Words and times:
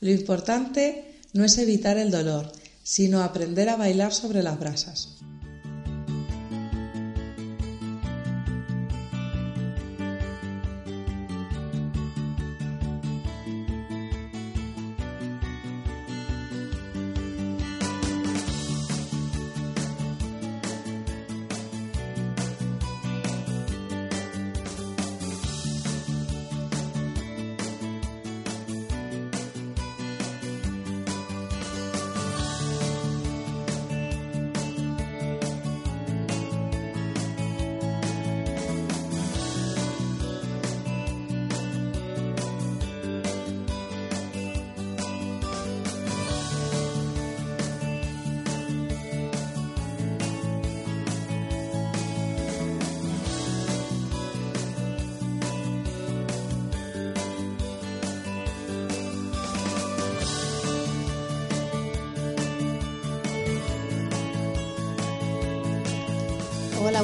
Lo 0.00 0.10
importante 0.10 1.16
no 1.32 1.44
es 1.44 1.58
evitar 1.58 1.98
el 1.98 2.10
dolor, 2.10 2.52
sino 2.82 3.22
aprender 3.22 3.68
a 3.68 3.76
bailar 3.76 4.12
sobre 4.12 4.42
las 4.42 4.58
brasas. 4.58 5.18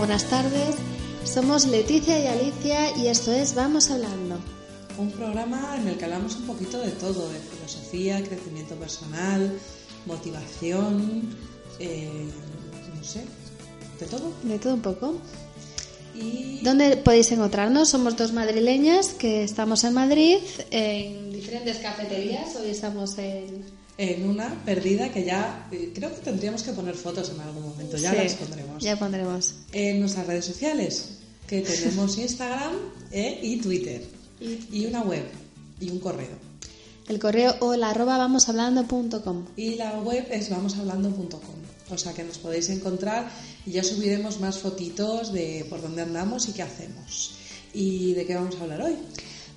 Buenas 0.06 0.24
tardes. 0.24 0.77
Somos 1.24 1.64
Leticia 1.64 2.19
y 2.19 2.27
Alicia 2.27 2.94
y 2.98 3.06
esto 3.06 3.33
es 3.33 3.55
Vamos 3.55 3.91
Hablando. 3.91 4.38
Un 4.98 5.10
programa 5.10 5.78
en 5.80 5.88
el 5.88 5.97
que 5.97 6.05
hablamos 6.05 6.36
un 6.36 6.42
poquito 6.42 6.78
de 6.78 6.91
todo, 6.91 7.30
de 7.30 7.38
filosofía, 7.38 8.22
crecimiento 8.22 8.75
personal, 8.75 9.58
motivación, 10.05 11.34
eh, 11.78 12.28
no 12.94 13.02
sé, 13.02 13.25
de 13.98 14.05
todo. 14.05 14.30
De 14.42 14.58
todo 14.58 14.75
un 14.75 14.82
poco. 14.82 15.14
Y 16.14 16.60
¿Dónde 16.62 16.98
podéis 16.98 17.32
encontrarnos? 17.32 17.88
Somos 17.88 18.14
dos 18.14 18.34
madrileñas 18.34 19.14
que 19.14 19.42
estamos 19.42 19.84
en 19.84 19.94
Madrid, 19.94 20.36
en 20.70 21.32
diferentes 21.32 21.78
cafeterías. 21.78 22.55
Hoy 22.56 22.69
estamos 22.69 23.16
en... 23.16 23.64
en 23.97 24.28
una 24.28 24.64
perdida 24.64 25.12
que 25.12 25.25
ya 25.25 25.69
eh, 25.70 25.92
creo 25.95 26.14
que 26.14 26.20
tendríamos 26.20 26.62
que 26.62 26.73
poner 26.73 26.95
fotos 26.95 27.31
en 27.31 27.41
algún 27.41 27.62
momento, 27.62 27.97
ya 27.97 28.11
Sí, 28.11 28.17
las 28.17 28.34
pondremos. 28.34 28.83
Ya 28.83 28.98
pondremos. 28.98 29.55
En 29.73 30.00
nuestras 30.00 30.27
redes 30.27 30.45
sociales, 30.45 31.19
que 31.47 31.61
tenemos 31.61 32.19
Instagram 32.19 32.72
eh, 33.12 33.39
y 33.42 33.59
Twitter, 33.59 34.03
y 34.41 34.87
una 34.87 35.03
web, 35.03 35.25
y 35.81 35.91
un 35.91 36.00
correo. 36.00 36.55
El 37.09 37.19
correo 37.19 37.55
hola 37.61 37.91
arroba 37.91 38.17
vamoshablando.com. 38.17 39.45
Y 39.56 39.75
la 39.75 40.00
web 40.00 40.27
es 40.31 40.48
vamoshablando.com. 40.48 41.41
O 41.91 41.98
sea 41.98 42.15
que 42.15 42.25
nos 42.25 42.39
podéis 42.39 42.70
encontrar 42.70 43.31
y 43.67 43.72
ya 43.72 43.84
subiremos 43.84 44.41
más 44.41 44.59
fotitos 44.59 45.33
de 45.33 45.67
por 45.69 45.83
dónde 45.83 46.00
andamos 46.00 46.48
y 46.48 46.53
qué 46.53 46.62
hacemos. 46.62 47.37
¿Y 47.75 48.15
de 48.15 48.25
qué 48.25 48.34
vamos 48.34 48.56
a 48.56 48.62
hablar 48.62 48.81
hoy? 48.83 48.97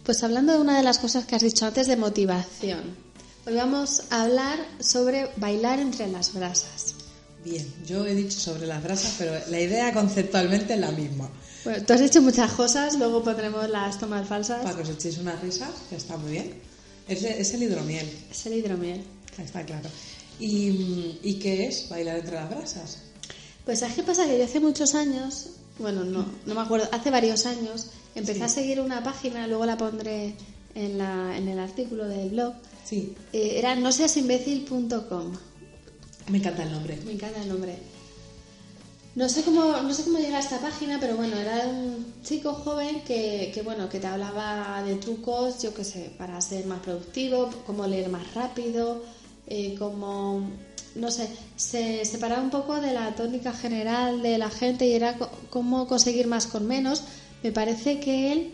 Pues 0.03 0.23
hablando 0.23 0.53
de 0.53 0.59
una 0.59 0.77
de 0.77 0.83
las 0.83 0.99
cosas 0.99 1.25
que 1.25 1.35
has 1.35 1.41
dicho 1.41 1.65
antes 1.65 1.87
de 1.87 1.95
motivación. 1.95 3.06
Hoy 3.47 3.55
vamos 3.55 4.03
a 4.09 4.23
hablar 4.23 4.59
sobre 4.79 5.29
bailar 5.37 5.79
entre 5.79 6.07
las 6.07 6.33
brasas. 6.33 6.95
Bien, 7.45 7.65
yo 7.85 8.05
he 8.05 8.13
dicho 8.13 8.37
sobre 8.39 8.67
las 8.67 8.83
brasas, 8.83 9.15
pero 9.17 9.31
la 9.49 9.59
idea 9.61 9.93
conceptualmente 9.93 10.73
es 10.73 10.79
la 10.79 10.91
misma. 10.91 11.29
Bueno, 11.63 11.83
tú 11.85 11.93
has 11.93 12.01
dicho 12.01 12.21
muchas 12.21 12.51
cosas, 12.51 12.95
luego 12.97 13.23
pondremos 13.23 13.69
las 13.69 13.99
tomas 13.99 14.27
falsas. 14.27 14.63
Para 14.63 14.75
que 14.75 14.81
os 14.81 14.89
echéis 14.89 15.17
unas 15.19 15.41
risas, 15.41 15.69
que 15.89 15.95
está 15.95 16.17
muy 16.17 16.31
bien. 16.33 16.53
Es, 17.07 17.21
de- 17.21 17.39
es 17.39 17.53
el 17.53 17.63
hidromiel, 17.63 18.09
Es 18.29 18.45
el 18.47 18.53
hidromiel. 18.53 19.01
está 19.41 19.65
claro. 19.65 19.89
¿Y, 20.39 21.17
¿Y 21.23 21.39
qué 21.41 21.67
es 21.67 21.87
bailar 21.89 22.17
entre 22.19 22.35
las 22.35 22.49
brasas? 22.49 22.97
Pues 23.65 23.79
¿sabes 23.79 23.95
qué 23.95 24.03
pasa? 24.03 24.25
Que 24.25 24.37
yo 24.37 24.43
hace 24.43 24.59
muchos 24.59 24.93
años, 24.93 25.47
bueno, 25.79 26.03
no, 26.03 26.25
no 26.45 26.53
me 26.55 26.61
acuerdo, 26.61 26.89
hace 26.91 27.09
varios 27.11 27.45
años, 27.45 27.87
empecé 28.13 28.39
Sí. 28.39 28.45
a 28.45 28.49
seguir 28.49 28.81
una 28.81 29.03
página, 29.03 29.47
luego 29.47 29.65
la 29.65 29.77
pondré 29.77 30.35
en, 30.75 30.97
la, 30.97 31.37
en 31.37 31.47
el 31.47 31.59
artículo 31.59 32.07
del 32.09 32.29
blog. 32.29 32.53
Sí, 32.87 33.13
Eh, 33.33 33.55
era 33.57 33.75
noseasimbécil.com. 33.75 35.33
me 36.29 36.37
encanta 36.37 36.63
el 36.63 36.71
nombre. 36.71 36.97
Me 37.05 37.11
encanta 37.13 37.41
el 37.41 37.49
nombre. 37.49 37.77
No 39.15 39.27
sé 39.27 39.41
cómo, 39.41 39.63
no 39.81 39.93
sé 39.93 40.03
cómo 40.03 40.19
llega 40.19 40.37
a 40.37 40.41
esta 40.41 40.59
página, 40.59 40.99
pero 40.99 41.17
bueno, 41.17 41.35
era 41.37 41.67
un 41.67 42.05
chico 42.23 42.53
joven 42.53 43.01
que, 43.01 43.51
que, 43.53 43.63
bueno, 43.63 43.89
que 43.89 43.99
te 43.99 44.05
hablaba 44.07 44.83
de 44.83 44.95
trucos, 44.95 45.61
yo 45.61 45.73
qué 45.73 45.83
sé, 45.83 46.11
para 46.17 46.39
ser 46.39 46.65
más 46.67 46.81
productivo, 46.81 47.49
cómo 47.65 47.87
leer 47.87 48.09
más 48.09 48.33
rápido, 48.35 49.01
eh, 49.47 49.75
cómo, 49.79 50.47
no 50.95 51.09
sé, 51.09 51.29
se 51.55 52.05
separaba 52.05 52.43
un 52.43 52.51
poco 52.51 52.79
de 52.79 52.93
la 52.93 53.15
tónica 53.15 53.53
general 53.53 54.21
de 54.21 54.37
la 54.37 54.51
gente 54.51 54.85
y 54.85 54.93
era 54.93 55.17
cómo 55.49 55.87
conseguir 55.87 56.27
más 56.27 56.45
con 56.45 56.67
menos. 56.67 57.03
Me 57.41 57.51
parece 57.51 57.99
que 57.99 58.31
él, 58.33 58.51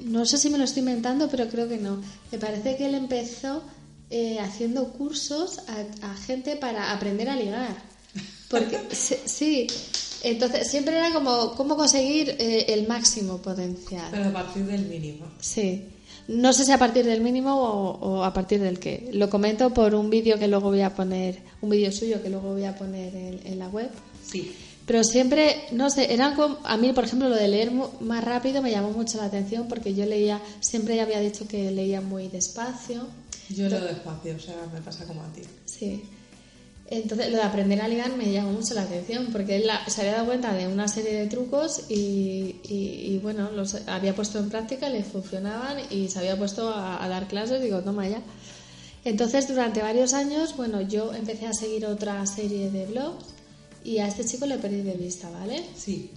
no 0.00 0.26
sé 0.26 0.38
si 0.38 0.50
me 0.50 0.58
lo 0.58 0.64
estoy 0.64 0.80
inventando, 0.80 1.28
pero 1.28 1.48
creo 1.48 1.68
que 1.68 1.78
no. 1.78 2.00
Me 2.30 2.38
parece 2.38 2.76
que 2.76 2.86
él 2.86 2.94
empezó 2.94 3.62
eh, 4.10 4.38
haciendo 4.40 4.92
cursos 4.92 5.60
a, 5.68 6.10
a 6.12 6.14
gente 6.16 6.56
para 6.56 6.92
aprender 6.92 7.28
a 7.28 7.36
ligar. 7.36 7.76
Porque 8.48 8.78
sí, 8.92 9.66
entonces 10.22 10.68
siempre 10.70 10.96
era 10.96 11.12
como 11.12 11.54
cómo 11.54 11.76
conseguir 11.76 12.36
eh, 12.38 12.66
el 12.68 12.86
máximo 12.86 13.38
potencial. 13.38 14.08
Pero 14.10 14.28
a 14.28 14.32
partir 14.32 14.64
del 14.66 14.86
mínimo. 14.86 15.26
Sí. 15.40 15.86
No 16.28 16.52
sé 16.52 16.64
si 16.64 16.72
a 16.72 16.78
partir 16.78 17.04
del 17.04 17.20
mínimo 17.20 17.54
o, 17.54 17.98
o 17.98 18.24
a 18.24 18.32
partir 18.32 18.60
del 18.60 18.80
qué. 18.80 19.10
Lo 19.12 19.30
comento 19.30 19.72
por 19.72 19.94
un 19.94 20.10
vídeo 20.10 20.38
que 20.38 20.48
luego 20.48 20.70
voy 20.70 20.80
a 20.82 20.94
poner, 20.94 21.40
un 21.60 21.70
vídeo 21.70 21.92
suyo 21.92 22.20
que 22.20 22.30
luego 22.30 22.52
voy 22.52 22.64
a 22.64 22.76
poner 22.76 23.14
en, 23.14 23.40
en 23.44 23.58
la 23.58 23.68
web. 23.68 23.90
Sí, 24.24 24.52
Pero 24.86 25.02
siempre, 25.02 25.64
no 25.72 25.90
sé, 25.90 26.12
eran 26.14 26.36
como, 26.36 26.58
a 26.64 26.76
mí, 26.76 26.92
por 26.92 27.04
ejemplo, 27.04 27.28
lo 27.28 27.34
de 27.34 27.48
leer 27.48 27.72
más 28.00 28.22
rápido 28.24 28.62
me 28.62 28.70
llamó 28.70 28.90
mucho 28.92 29.18
la 29.18 29.24
atención 29.24 29.66
porque 29.68 29.94
yo 29.94 30.06
leía, 30.06 30.40
siempre 30.60 31.00
había 31.00 31.18
dicho 31.20 31.48
que 31.48 31.70
leía 31.72 32.00
muy 32.00 32.28
despacio. 32.28 33.06
yo 33.50 33.68
leo 33.68 33.80
despacio, 33.84 34.36
o 34.36 34.38
sea, 34.38 34.54
me 34.72 34.80
pasa 34.80 35.04
como 35.04 35.22
a 35.22 35.32
ti. 35.32 35.42
Sí. 35.64 36.04
Entonces, 36.88 37.30
lo 37.30 37.38
de 37.38 37.42
aprender 37.42 37.80
a 37.80 37.88
ligar 37.88 38.16
me 38.16 38.30
llamó 38.30 38.52
mucho 38.52 38.74
la 38.74 38.82
atención 38.82 39.30
porque 39.32 39.56
él 39.56 39.66
la- 39.66 39.84
se 39.88 40.02
había 40.02 40.12
dado 40.12 40.26
cuenta 40.26 40.52
de 40.54 40.68
una 40.68 40.86
serie 40.86 41.14
de 41.14 41.26
trucos 41.26 41.80
y, 41.88 42.54
y- 42.62 43.06
y, 43.08 43.18
bueno, 43.20 43.50
los 43.50 43.74
había 43.88 44.14
puesto 44.14 44.38
en 44.38 44.48
práctica, 44.50 44.88
le 44.88 45.02
funcionaban 45.02 45.78
y 45.90 46.08
se 46.08 46.20
había 46.20 46.38
puesto 46.38 46.68
a, 46.72 47.02
a 47.04 47.08
dar 47.08 47.26
clases. 47.26 47.60
Digo, 47.60 47.80
toma 47.80 48.08
ya. 48.08 48.20
Entonces, 49.04 49.48
durante 49.48 49.82
varios 49.82 50.14
años, 50.14 50.56
bueno, 50.56 50.80
yo 50.80 51.12
empecé 51.12 51.46
a 51.46 51.52
seguir 51.52 51.86
otra 51.86 52.24
serie 52.26 52.70
de 52.70 52.86
blogs 52.86 53.24
y 53.86 53.98
a 53.98 54.08
este 54.08 54.24
chico 54.24 54.46
le 54.46 54.58
perdí 54.58 54.82
de 54.82 54.94
vista, 54.94 55.30
¿vale? 55.30 55.64
Sí, 55.76 56.10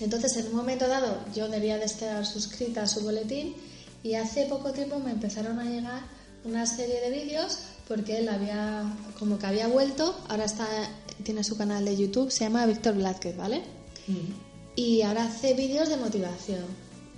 Entonces, 0.00 0.36
en 0.38 0.48
un 0.48 0.56
momento 0.56 0.88
dado, 0.88 1.20
yo 1.34 1.48
debía 1.48 1.78
de 1.78 1.84
estar 1.84 2.26
suscrita 2.26 2.82
a 2.82 2.86
su 2.88 3.00
boletín 3.02 3.54
y 4.02 4.14
hace 4.14 4.46
poco 4.46 4.72
tiempo 4.72 4.98
me 4.98 5.12
empezaron 5.12 5.60
a 5.60 5.64
llegar 5.64 6.02
una 6.44 6.66
serie 6.66 7.00
de 7.00 7.10
vídeos 7.10 7.58
porque 7.86 8.18
él 8.18 8.28
había, 8.28 8.82
como 9.20 9.38
que 9.38 9.46
había 9.46 9.68
vuelto, 9.68 10.18
ahora 10.28 10.44
está, 10.44 10.66
tiene 11.22 11.44
su 11.44 11.56
canal 11.56 11.84
de 11.84 11.96
YouTube, 11.96 12.32
se 12.32 12.44
llama 12.44 12.66
Víctor 12.66 12.96
Blázquez, 12.96 13.36
¿vale? 13.36 13.62
Mm. 14.08 14.32
Y 14.74 15.02
ahora 15.02 15.26
hace 15.26 15.54
vídeos 15.54 15.88
de 15.88 15.96
motivación. 15.98 16.64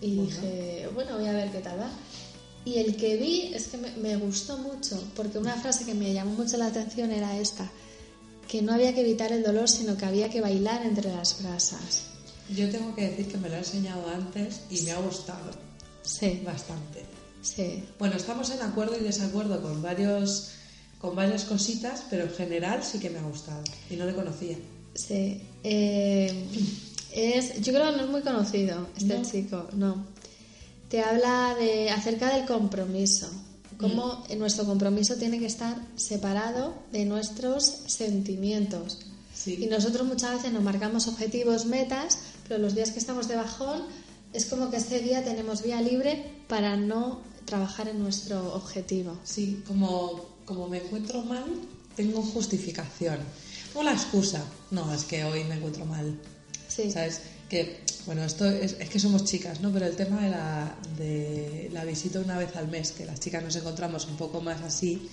Y 0.03 0.21
dije, 0.21 0.89
bueno, 0.95 1.17
voy 1.19 1.27
a 1.27 1.33
ver 1.33 1.51
qué 1.51 1.61
tal 1.61 1.81
va. 1.81 1.91
Y 2.65 2.77
el 2.79 2.95
que 2.97 3.17
vi 3.17 3.55
es 3.55 3.69
que 3.69 3.79
me, 3.79 3.91
me 3.97 4.17
gustó 4.17 4.59
mucho, 4.59 5.03
porque 5.17 5.39
una 5.39 5.55
frase 5.55 5.87
que 5.87 5.95
me 5.95 6.13
llamó 6.13 6.33
mucho 6.33 6.59
la 6.59 6.67
atención 6.67 7.11
era 7.11 7.37
esta, 7.39 7.69
que 8.49 8.63
no 8.63 8.73
había 8.73 8.95
que 8.95 9.03
evitar 9.03 9.31
el 9.33 9.43
dolor, 9.43 9.69
sino 9.69 9.97
que 9.97 10.07
había 10.07 10.31
que 10.31 10.41
bailar 10.41 10.85
entre 10.85 11.13
las 11.15 11.43
brasas. 11.43 12.03
Yo 12.49 12.71
tengo 12.71 12.95
que 12.95 13.09
decir 13.11 13.29
que 13.29 13.37
me 13.37 13.49
lo 13.49 13.57
he 13.57 13.59
enseñado 13.59 14.09
antes 14.09 14.63
y 14.71 14.81
me 14.83 14.93
ha 14.93 14.99
gustado 14.99 15.51
Sí, 16.03 16.41
bastante. 16.45 17.05
sí. 17.43 17.85
Bueno, 17.99 18.17
estamos 18.17 18.51
en 18.51 18.63
acuerdo 18.63 18.97
y 18.99 19.03
desacuerdo 19.05 19.61
con 19.63 19.83
varios 19.83 20.53
con 20.99 21.15
varias 21.15 21.45
cositas, 21.45 22.03
pero 22.11 22.25
en 22.25 22.31
general 22.31 22.83
sí 22.83 22.99
que 22.99 23.09
me 23.11 23.19
ha 23.21 23.23
gustado 23.23 23.63
y 23.89 23.95
no 23.97 24.05
le 24.07 24.15
conocía. 24.15 24.57
Sí. 24.95 25.41
Eh, 25.63 26.45
es, 27.13 27.61
yo 27.61 27.73
creo 27.73 27.91
que 27.93 27.97
no 27.99 28.05
es 28.05 28.11
muy 28.11 28.23
conocido 28.23 28.89
este 28.97 29.17
¿No? 29.19 29.31
chico, 29.31 29.69
no. 29.75 30.07
Te 30.89 31.01
habla 31.03 31.55
de 31.61 31.91
acerca 31.91 32.35
del 32.35 32.47
compromiso, 32.47 33.31
cómo 33.79 34.25
Mm. 34.29 34.39
nuestro 34.39 34.65
compromiso 34.67 35.17
tiene 35.17 35.39
que 35.39 35.47
estar 35.47 35.77
separado 35.97 36.75
de 36.93 37.05
nuestros 37.05 37.65
sentimientos. 37.87 38.99
Sí. 39.35 39.59
Y 39.63 39.67
nosotros 39.67 40.07
muchas 40.07 40.35
veces 40.35 40.53
nos 40.53 40.63
marcamos 40.63 41.07
objetivos, 41.07 41.67
metas, 41.67 42.19
pero 42.49 42.61
los 42.61 42.75
días 42.75 42.91
que 42.91 42.99
estamos 42.99 43.29
de 43.29 43.37
bajón 43.37 43.83
es 44.33 44.47
como 44.47 44.71
que 44.71 44.77
ese 44.79 45.01
día 45.01 45.25
tenemos 45.25 45.63
vía 45.63 45.81
libre 45.81 46.25
para 46.49 46.77
no 46.77 47.21
trabajar 47.45 47.89
en 47.89 48.01
nuestro 48.03 48.55
objetivo. 48.55 49.17
Sí, 49.25 49.63
como, 49.67 50.27
como 50.45 50.69
me 50.69 50.79
encuentro 50.79 51.23
mal, 51.23 51.45
tengo 51.97 52.21
justificación. 52.23 53.19
O 53.75 53.83
la 53.83 53.93
excusa. 53.93 54.45
No, 54.71 54.93
es 54.93 55.05
que 55.05 55.25
hoy 55.25 55.45
me 55.45 55.55
encuentro 55.55 55.85
mal. 55.85 56.19
Sí. 56.69 56.91
¿Sabes? 56.91 57.21
Que, 57.49 57.81
bueno, 58.07 58.25
esto 58.25 58.49
es, 58.49 58.77
es 58.79 58.89
que 58.89 58.99
somos 58.99 59.25
chicas, 59.25 59.61
¿no? 59.61 59.73
Pero 59.73 59.87
el 59.87 59.97
tema 59.97 60.23
de 60.23 60.31
la, 60.31 60.77
de 60.99 61.71
la 61.73 61.85
visita 61.85 62.21
una 62.21 62.39
vez 62.39 62.55
al 62.57 62.69
mes, 62.69 62.93
que 62.93 63.07
las 63.07 63.21
chicas 63.21 63.43
nos 63.43 63.57
encontramos 63.57 64.07
un 64.07 64.17
poco 64.17 64.41
más 64.41 64.61
así, 64.63 65.09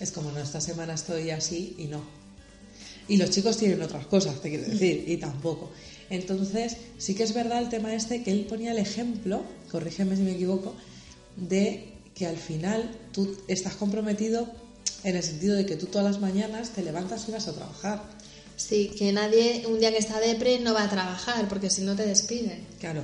es 0.00 0.10
como, 0.10 0.32
no, 0.32 0.40
esta 0.40 0.60
semana 0.60 0.94
estoy 0.94 1.30
así 1.30 1.74
y 1.78 1.86
no. 1.86 2.02
Y 3.08 3.16
los 3.18 3.30
chicos 3.30 3.56
tienen 3.56 3.80
otras 3.82 4.06
cosas, 4.06 4.40
te 4.42 4.50
quiero 4.50 4.66
decir, 4.66 5.04
y 5.06 5.16
tampoco. 5.16 5.70
Entonces, 6.10 6.76
sí 6.98 7.14
que 7.14 7.22
es 7.22 7.34
verdad 7.34 7.58
el 7.58 7.68
tema 7.68 7.94
este 7.94 8.22
que 8.22 8.30
él 8.30 8.46
ponía 8.48 8.72
el 8.72 8.78
ejemplo, 8.78 9.42
corrígeme 9.70 10.16
si 10.16 10.22
me 10.22 10.32
equivoco, 10.32 10.74
de 11.36 11.92
que 12.14 12.26
al 12.26 12.36
final 12.36 12.90
tú 13.12 13.36
estás 13.48 13.74
comprometido 13.74 14.48
en 15.04 15.16
el 15.16 15.22
sentido 15.22 15.54
de 15.54 15.66
que 15.66 15.76
tú 15.76 15.86
todas 15.86 16.06
las 16.06 16.20
mañanas 16.20 16.70
te 16.70 16.82
levantas 16.82 17.28
y 17.28 17.32
vas 17.32 17.46
a 17.48 17.52
trabajar. 17.52 18.02
Sí, 18.56 18.90
que 18.96 19.12
nadie, 19.12 19.64
un 19.66 19.78
día 19.78 19.92
que 19.92 19.98
está 19.98 20.18
depre, 20.18 20.58
no 20.60 20.72
va 20.72 20.84
a 20.84 20.90
trabajar, 20.90 21.46
porque 21.48 21.70
si 21.70 21.82
no 21.82 21.94
te 21.94 22.06
despiden. 22.06 22.66
Claro. 22.80 23.02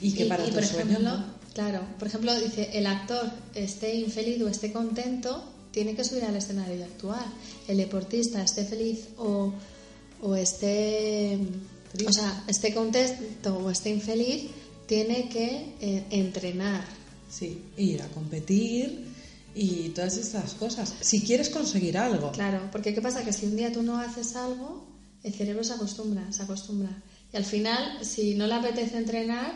Y 0.00 0.12
que 0.12 0.24
para 0.26 0.44
y, 0.44 0.46
tus 0.46 0.54
por 0.54 0.64
ejemplo, 0.64 0.98
no. 0.98 1.24
claro, 1.54 1.80
por 1.98 2.08
ejemplo, 2.08 2.34
dice, 2.40 2.70
el 2.72 2.86
actor 2.86 3.30
esté 3.54 3.94
infeliz 3.94 4.40
o 4.42 4.48
esté 4.48 4.72
contento, 4.72 5.44
tiene 5.70 5.94
que 5.94 6.04
subir 6.04 6.24
al 6.24 6.36
escenario 6.36 6.76
y 6.76 6.82
actuar. 6.82 7.24
El 7.68 7.76
deportista 7.76 8.42
esté 8.42 8.64
feliz 8.64 9.08
o, 9.18 9.52
o 10.22 10.34
esté, 10.34 11.38
o 12.06 12.12
sea, 12.12 12.44
esté 12.48 12.72
contento 12.72 13.58
o 13.58 13.70
esté 13.70 13.90
infeliz, 13.90 14.44
tiene 14.86 15.28
que 15.28 15.74
eh, 15.80 16.04
entrenar. 16.10 16.84
Sí, 17.30 17.60
ir 17.76 18.00
a 18.00 18.08
competir 18.08 19.15
y 19.56 19.88
todas 19.88 20.18
estas 20.18 20.52
cosas. 20.54 20.92
Si 21.00 21.22
quieres 21.22 21.48
conseguir 21.48 21.96
algo. 21.96 22.30
Claro, 22.32 22.68
porque 22.70 22.92
¿qué 22.94 23.00
pasa? 23.00 23.24
Que 23.24 23.32
si 23.32 23.46
un 23.46 23.56
día 23.56 23.72
tú 23.72 23.82
no 23.82 23.98
haces 23.98 24.36
algo, 24.36 24.86
el 25.22 25.32
cerebro 25.32 25.64
se 25.64 25.72
acostumbra, 25.72 26.30
se 26.30 26.42
acostumbra. 26.42 26.90
Y 27.32 27.36
al 27.38 27.44
final, 27.44 28.04
si 28.04 28.34
no 28.34 28.46
le 28.46 28.54
apetece 28.54 28.98
entrenar, 28.98 29.54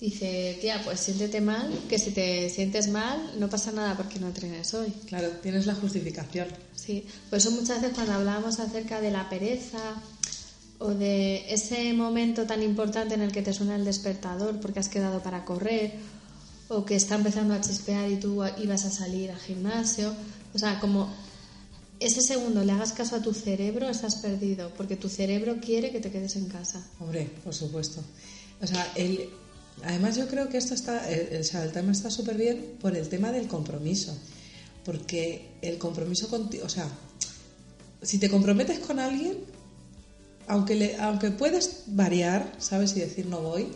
dice, 0.00 0.56
tía, 0.62 0.80
pues 0.82 1.00
siéntete 1.00 1.42
mal, 1.42 1.70
que 1.86 1.98
si 1.98 2.12
te 2.12 2.48
sientes 2.48 2.88
mal, 2.88 3.34
no 3.38 3.50
pasa 3.50 3.72
nada 3.72 3.94
porque 3.94 4.18
no 4.18 4.28
entrenes 4.28 4.72
hoy. 4.72 4.90
Claro, 5.06 5.28
tienes 5.42 5.66
la 5.66 5.74
justificación. 5.74 6.48
Sí, 6.74 7.06
por 7.28 7.38
eso 7.38 7.50
muchas 7.50 7.82
veces 7.82 7.94
cuando 7.94 8.14
hablábamos 8.14 8.58
acerca 8.58 9.02
de 9.02 9.10
la 9.10 9.28
pereza 9.28 10.00
o 10.78 10.88
de 10.90 11.52
ese 11.52 11.92
momento 11.92 12.46
tan 12.46 12.62
importante 12.62 13.14
en 13.14 13.20
el 13.20 13.32
que 13.32 13.42
te 13.42 13.52
suena 13.52 13.76
el 13.76 13.84
despertador 13.84 14.60
porque 14.60 14.80
has 14.80 14.88
quedado 14.88 15.22
para 15.22 15.44
correr 15.44 15.92
o 16.68 16.84
que 16.84 16.96
está 16.96 17.14
empezando 17.14 17.54
a 17.54 17.60
chispear 17.60 18.10
y 18.10 18.16
tú 18.16 18.42
ibas 18.58 18.84
a 18.84 18.90
salir 18.90 19.30
al 19.30 19.38
gimnasio, 19.38 20.14
o 20.54 20.58
sea, 20.58 20.80
como 20.80 21.08
ese 22.00 22.20
segundo 22.20 22.64
le 22.64 22.72
hagas 22.72 22.92
caso 22.92 23.16
a 23.16 23.22
tu 23.22 23.32
cerebro, 23.32 23.88
estás 23.88 24.16
perdido, 24.16 24.72
porque 24.76 24.96
tu 24.96 25.08
cerebro 25.08 25.58
quiere 25.60 25.90
que 25.90 26.00
te 26.00 26.10
quedes 26.10 26.36
en 26.36 26.46
casa. 26.46 26.84
Hombre, 27.00 27.30
por 27.42 27.54
supuesto. 27.54 28.02
O 28.60 28.66
sea, 28.66 28.86
además 29.84 30.16
yo 30.16 30.28
creo 30.28 30.48
que 30.48 30.58
esto 30.58 30.74
está, 30.74 31.10
el, 31.10 31.40
o 31.40 31.44
sea, 31.44 31.64
el 31.64 31.72
tema 31.72 31.92
está 31.92 32.10
súper 32.10 32.36
bien 32.36 32.76
por 32.80 32.96
el 32.96 33.08
tema 33.08 33.32
del 33.32 33.46
compromiso. 33.48 34.16
Porque 34.84 35.48
el 35.62 35.78
compromiso 35.78 36.28
contigo, 36.28 36.64
o 36.64 36.68
sea, 36.68 36.88
si 38.02 38.18
te 38.18 38.30
comprometes 38.30 38.78
con 38.78 39.00
alguien, 39.00 39.38
aunque, 40.46 40.74
le, 40.76 40.96
aunque 40.96 41.30
puedes 41.30 41.84
variar, 41.86 42.52
¿sabes? 42.58 42.96
Y 42.96 43.00
decir 43.00 43.26
no 43.26 43.40
voy, 43.40 43.68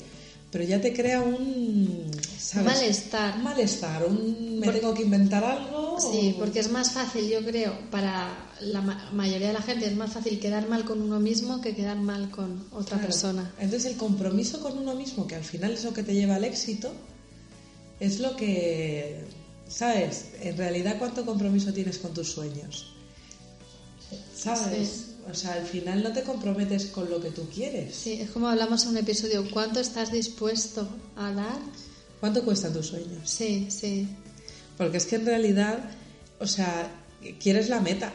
pero 0.51 0.65
ya 0.65 0.81
te 0.81 0.93
crea 0.93 1.21
un 1.21 2.11
¿sabes? 2.39 2.67
malestar. 2.75 3.37
Un 3.37 3.43
malestar, 3.45 4.05
un 4.07 4.59
me 4.59 4.69
tengo 4.73 4.93
que 4.95 5.03
inventar 5.03 5.43
algo. 5.45 5.99
Sí, 6.01 6.35
o- 6.35 6.39
porque 6.39 6.61
es 6.61 6.71
más 6.71 6.91
fácil, 6.93 7.29
yo 7.29 7.45
creo, 7.45 7.73
para 7.91 8.49
la 8.61 8.81
ma- 8.81 9.11
mayoría 9.13 9.49
de 9.49 9.53
la 9.55 9.63
gente 9.63 9.87
es 9.87 9.95
más 9.97 10.13
fácil 10.13 10.39
quedar 10.41 10.69
mal 10.69 10.85
con 10.85 11.01
uno 11.01 11.21
mismo 11.21 11.61
que 11.61 11.75
quedar 11.75 11.97
mal 11.97 12.31
con 12.31 12.65
otra 12.73 12.97
Claro. 12.99 13.03
persona. 13.03 13.55
Entonces 13.59 13.93
el 13.93 13.97
compromiso 13.99 14.61
con 14.61 14.77
uno 14.79 14.95
mismo, 14.95 15.27
que 15.27 15.37
al 15.37 15.45
final 15.45 15.73
es 15.73 15.85
lo 15.85 15.93
que 15.93 16.03
te 16.03 16.15
lleva 16.15 16.35
al 16.37 16.45
éxito, 16.45 16.93
es 18.01 18.19
lo 18.19 18.35
que, 18.37 19.25
¿sabes? 19.69 20.27
En 20.43 20.57
realidad, 20.57 20.97
¿cuánto 20.99 21.25
compromiso 21.25 21.73
tienes 21.73 21.99
con 21.99 22.13
tus 22.15 22.29
sueños? 22.33 22.93
¿Sabes? 24.35 24.89
Sí. 24.89 25.10
O 25.31 25.35
sea, 25.35 25.55
al 25.55 25.67
final 25.67 26.03
no 26.03 26.13
te 26.13 26.23
comprometes 26.23 26.87
con 26.87 27.09
lo 27.11 27.21
que 27.21 27.31
tú 27.31 27.49
quieres. 27.55 27.95
Sí, 27.95 28.15
es 28.15 28.31
como 28.31 28.49
hablamos 28.49 28.85
en 28.85 28.91
un 28.91 28.97
episodio, 28.99 29.49
¿cuánto 29.51 29.81
estás 29.81 30.11
dispuesto 30.13 30.89
a 31.17 31.33
dar? 31.33 31.59
¿Cuánto 32.21 32.45
cuestan 32.45 32.73
tus 32.73 32.87
sueños? 32.87 33.31
Sí, 33.31 33.69
sí. 33.71 34.09
Porque 34.77 34.97
es 34.99 35.07
que 35.07 35.17
en 35.17 35.27
realidad, 35.27 35.79
o 36.39 36.47
sea, 36.47 36.91
quieres 37.39 37.69
la 37.69 37.81
meta, 37.81 38.13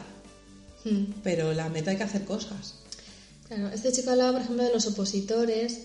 Hmm. 0.84 1.14
pero 1.24 1.52
la 1.52 1.68
meta 1.68 1.90
hay 1.90 1.96
que 1.96 2.04
hacer 2.04 2.24
cosas. 2.24 2.74
Claro, 3.48 3.68
este 3.68 3.90
chico 3.90 4.10
hablaba, 4.10 4.32
por 4.32 4.42
ejemplo, 4.42 4.62
de 4.62 4.72
los 4.72 4.86
opositores, 4.86 5.78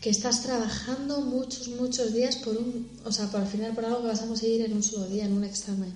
que 0.00 0.10
estás 0.10 0.42
trabajando 0.44 1.20
muchos, 1.22 1.68
muchos 1.68 2.12
días 2.12 2.36
por 2.36 2.56
un, 2.56 2.88
o 3.04 3.10
sea, 3.10 3.26
por 3.30 3.40
al 3.40 3.48
final 3.48 3.74
por 3.74 3.84
algo 3.84 4.02
que 4.02 4.08
vas 4.08 4.22
a 4.22 4.26
conseguir 4.26 4.62
en 4.62 4.74
un 4.74 4.82
solo 4.84 5.08
día, 5.08 5.24
en 5.24 5.32
un 5.32 5.42
examen. 5.42 5.92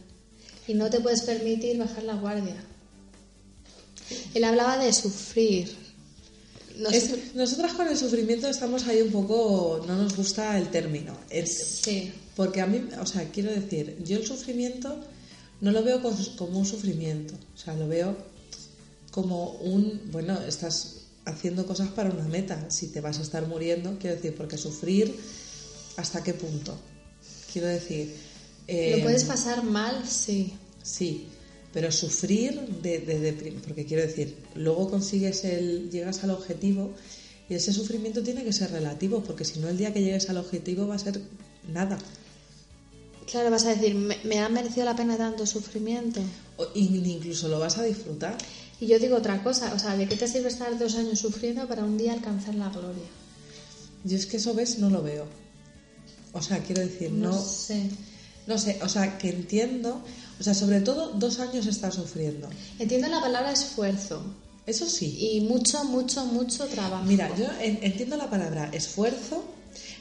Y 0.66 0.74
no 0.74 0.90
te 0.90 0.98
puedes 1.00 1.22
permitir 1.22 1.78
bajar 1.78 2.02
la 2.02 2.14
guardia. 2.14 2.56
Él 4.34 4.44
hablaba 4.44 4.78
de 4.82 4.92
sufrir. 4.92 5.68
Es- 6.92 7.34
nosotras 7.34 7.72
con 7.74 7.88
el 7.88 7.96
sufrimiento 7.96 8.48
estamos 8.48 8.86
ahí 8.86 9.02
un 9.02 9.10
poco, 9.10 9.84
no 9.86 9.96
nos 9.96 10.16
gusta 10.16 10.56
el 10.58 10.68
término. 10.70 11.16
Es- 11.28 11.80
Sí, 11.82 12.12
Porque 12.36 12.60
a 12.62 12.66
mí, 12.66 12.80
o 12.98 13.04
sea, 13.06 13.30
quiero 13.30 13.50
decir, 13.50 13.98
yo 14.02 14.16
el 14.16 14.26
sufrimiento 14.26 14.98
no 15.60 15.72
lo 15.72 15.82
veo 15.82 16.00
como 16.36 16.58
un 16.58 16.64
sufrimiento, 16.64 17.34
o 17.54 17.58
sea, 17.58 17.74
lo 17.74 17.86
veo 17.86 18.16
como 19.10 19.50
un, 19.56 20.00
bueno, 20.10 20.40
estás 20.48 20.96
haciendo 21.26 21.66
cosas 21.66 21.88
para 21.90 22.08
una 22.10 22.26
meta, 22.28 22.70
si 22.70 22.88
te 22.88 23.00
vas 23.02 23.18
a 23.18 23.22
estar 23.22 23.46
muriendo, 23.46 23.98
quiero 23.98 24.16
decir, 24.16 24.34
porque 24.34 24.56
sufrir, 24.56 25.14
¿hasta 25.96 26.22
qué 26.22 26.32
punto? 26.32 26.78
Quiero 27.52 27.68
decir... 27.68 28.14
eh, 28.68 28.92
lo 28.96 29.02
puedes 29.02 29.24
pasar 29.24 29.62
mal, 29.62 30.02
sí. 30.08 30.54
Sí, 30.82 31.26
pero 31.72 31.90
sufrir 31.92 32.60
de, 32.82 32.98
de- 33.00 33.20
de 33.20 33.32
porque 33.66 33.84
quiero 33.86 34.02
decir, 34.02 34.34
luego 34.54 34.90
consigues 34.90 35.44
el, 35.44 35.90
llegas 35.90 36.22
al 36.24 36.30
objetivo 36.30 36.92
y 37.48 37.54
ese 37.54 37.72
sufrimiento 37.72 38.22
tiene 38.22 38.44
que 38.44 38.52
ser 38.52 38.70
relativo, 38.70 39.22
porque 39.22 39.44
si 39.44 39.58
no 39.60 39.68
el 39.68 39.76
día 39.78 39.92
que 39.92 40.02
llegues 40.02 40.28
al 40.30 40.36
objetivo 40.38 40.86
va 40.86 40.94
a 40.96 40.98
ser 40.98 41.20
nada. 41.72 41.98
Claro, 43.30 43.50
vas 43.50 43.64
a 43.66 43.70
decir, 43.74 43.94
¿me, 43.94 44.16
me 44.24 44.40
ha 44.40 44.48
merecido 44.48 44.84
la 44.86 44.96
pena 44.96 45.16
tanto 45.16 45.46
sufrimiento? 45.46 46.20
O 46.56 46.66
in- 46.74 47.06
incluso 47.06 47.48
lo 47.48 47.60
vas 47.60 47.78
a 47.78 47.84
disfrutar. 47.84 48.36
Y 48.80 48.86
yo 48.86 48.98
digo 48.98 49.16
otra 49.16 49.42
cosa, 49.42 49.72
o 49.74 49.78
sea, 49.78 49.96
¿de 49.96 50.08
qué 50.08 50.16
te 50.16 50.26
sirve 50.26 50.48
estar 50.48 50.76
dos 50.78 50.94
años 50.96 51.18
sufriendo 51.20 51.68
para 51.68 51.84
un 51.84 51.96
día 51.98 52.12
alcanzar 52.12 52.54
la 52.56 52.70
gloria? 52.70 53.04
Yo 54.04 54.16
es 54.16 54.26
que 54.26 54.38
eso 54.38 54.54
ves, 54.54 54.78
no 54.78 54.90
lo 54.90 55.02
veo. 55.02 55.26
O 56.32 56.40
sea, 56.42 56.58
quiero 56.60 56.82
decir, 56.82 57.10
no, 57.12 57.30
No 57.30 57.40
sé. 57.44 57.82
no 58.46 58.58
sé, 58.58 58.78
o 58.82 58.88
sea, 58.88 59.18
que 59.18 59.28
entiendo, 59.28 60.02
o 60.40 60.42
sea, 60.42 60.54
sobre 60.54 60.80
todo 60.80 61.10
dos 61.12 61.38
años 61.38 61.66
estás 61.66 61.94
sufriendo. 61.94 62.48
Entiendo 62.78 63.08
la 63.08 63.20
palabra 63.20 63.52
esfuerzo 63.52 64.22
Eso 64.66 64.86
sí. 64.88 65.18
y 65.34 65.40
mucho, 65.42 65.84
mucho, 65.84 66.24
mucho 66.26 66.66
trabajo. 66.66 67.04
Mira, 67.04 67.28
yo 67.36 67.44
en- 67.60 67.78
entiendo 67.82 68.16
la 68.16 68.30
palabra 68.30 68.70
esfuerzo, 68.72 69.44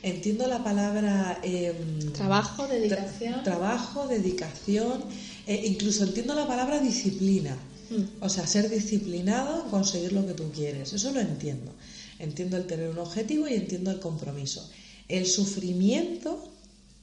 entiendo 0.02 0.48
la 0.48 0.64
palabra 0.64 1.40
em, 1.44 2.12
Trabajo, 2.14 2.68
dedicación. 2.68 3.34
tra- 3.36 3.44
trabajo, 3.44 4.08
dedicación, 4.08 5.04
eh, 5.46 5.62
incluso 5.66 6.04
entiendo 6.04 6.34
la 6.36 6.48
palabra 6.48 6.80
disciplina. 6.80 7.58
Mm. 7.90 8.24
O 8.24 8.30
sea, 8.30 8.46
ser 8.48 8.70
disciplinado 8.70 9.66
conseguir 9.70 10.14
lo 10.14 10.26
que 10.26 10.34
tú 10.34 10.52
quieres. 10.52 10.94
Eso 10.94 11.12
lo 11.12 11.20
entiendo. 11.20 11.72
Entiendo 12.20 12.56
el 12.58 12.66
tener 12.68 12.90
un 12.90 13.00
objetivo 13.00 13.48
y 13.48 13.54
entiendo 13.56 13.92
el 13.92 14.00
compromiso. 14.00 14.70
El 15.08 15.26
sufrimiento, 15.26 16.52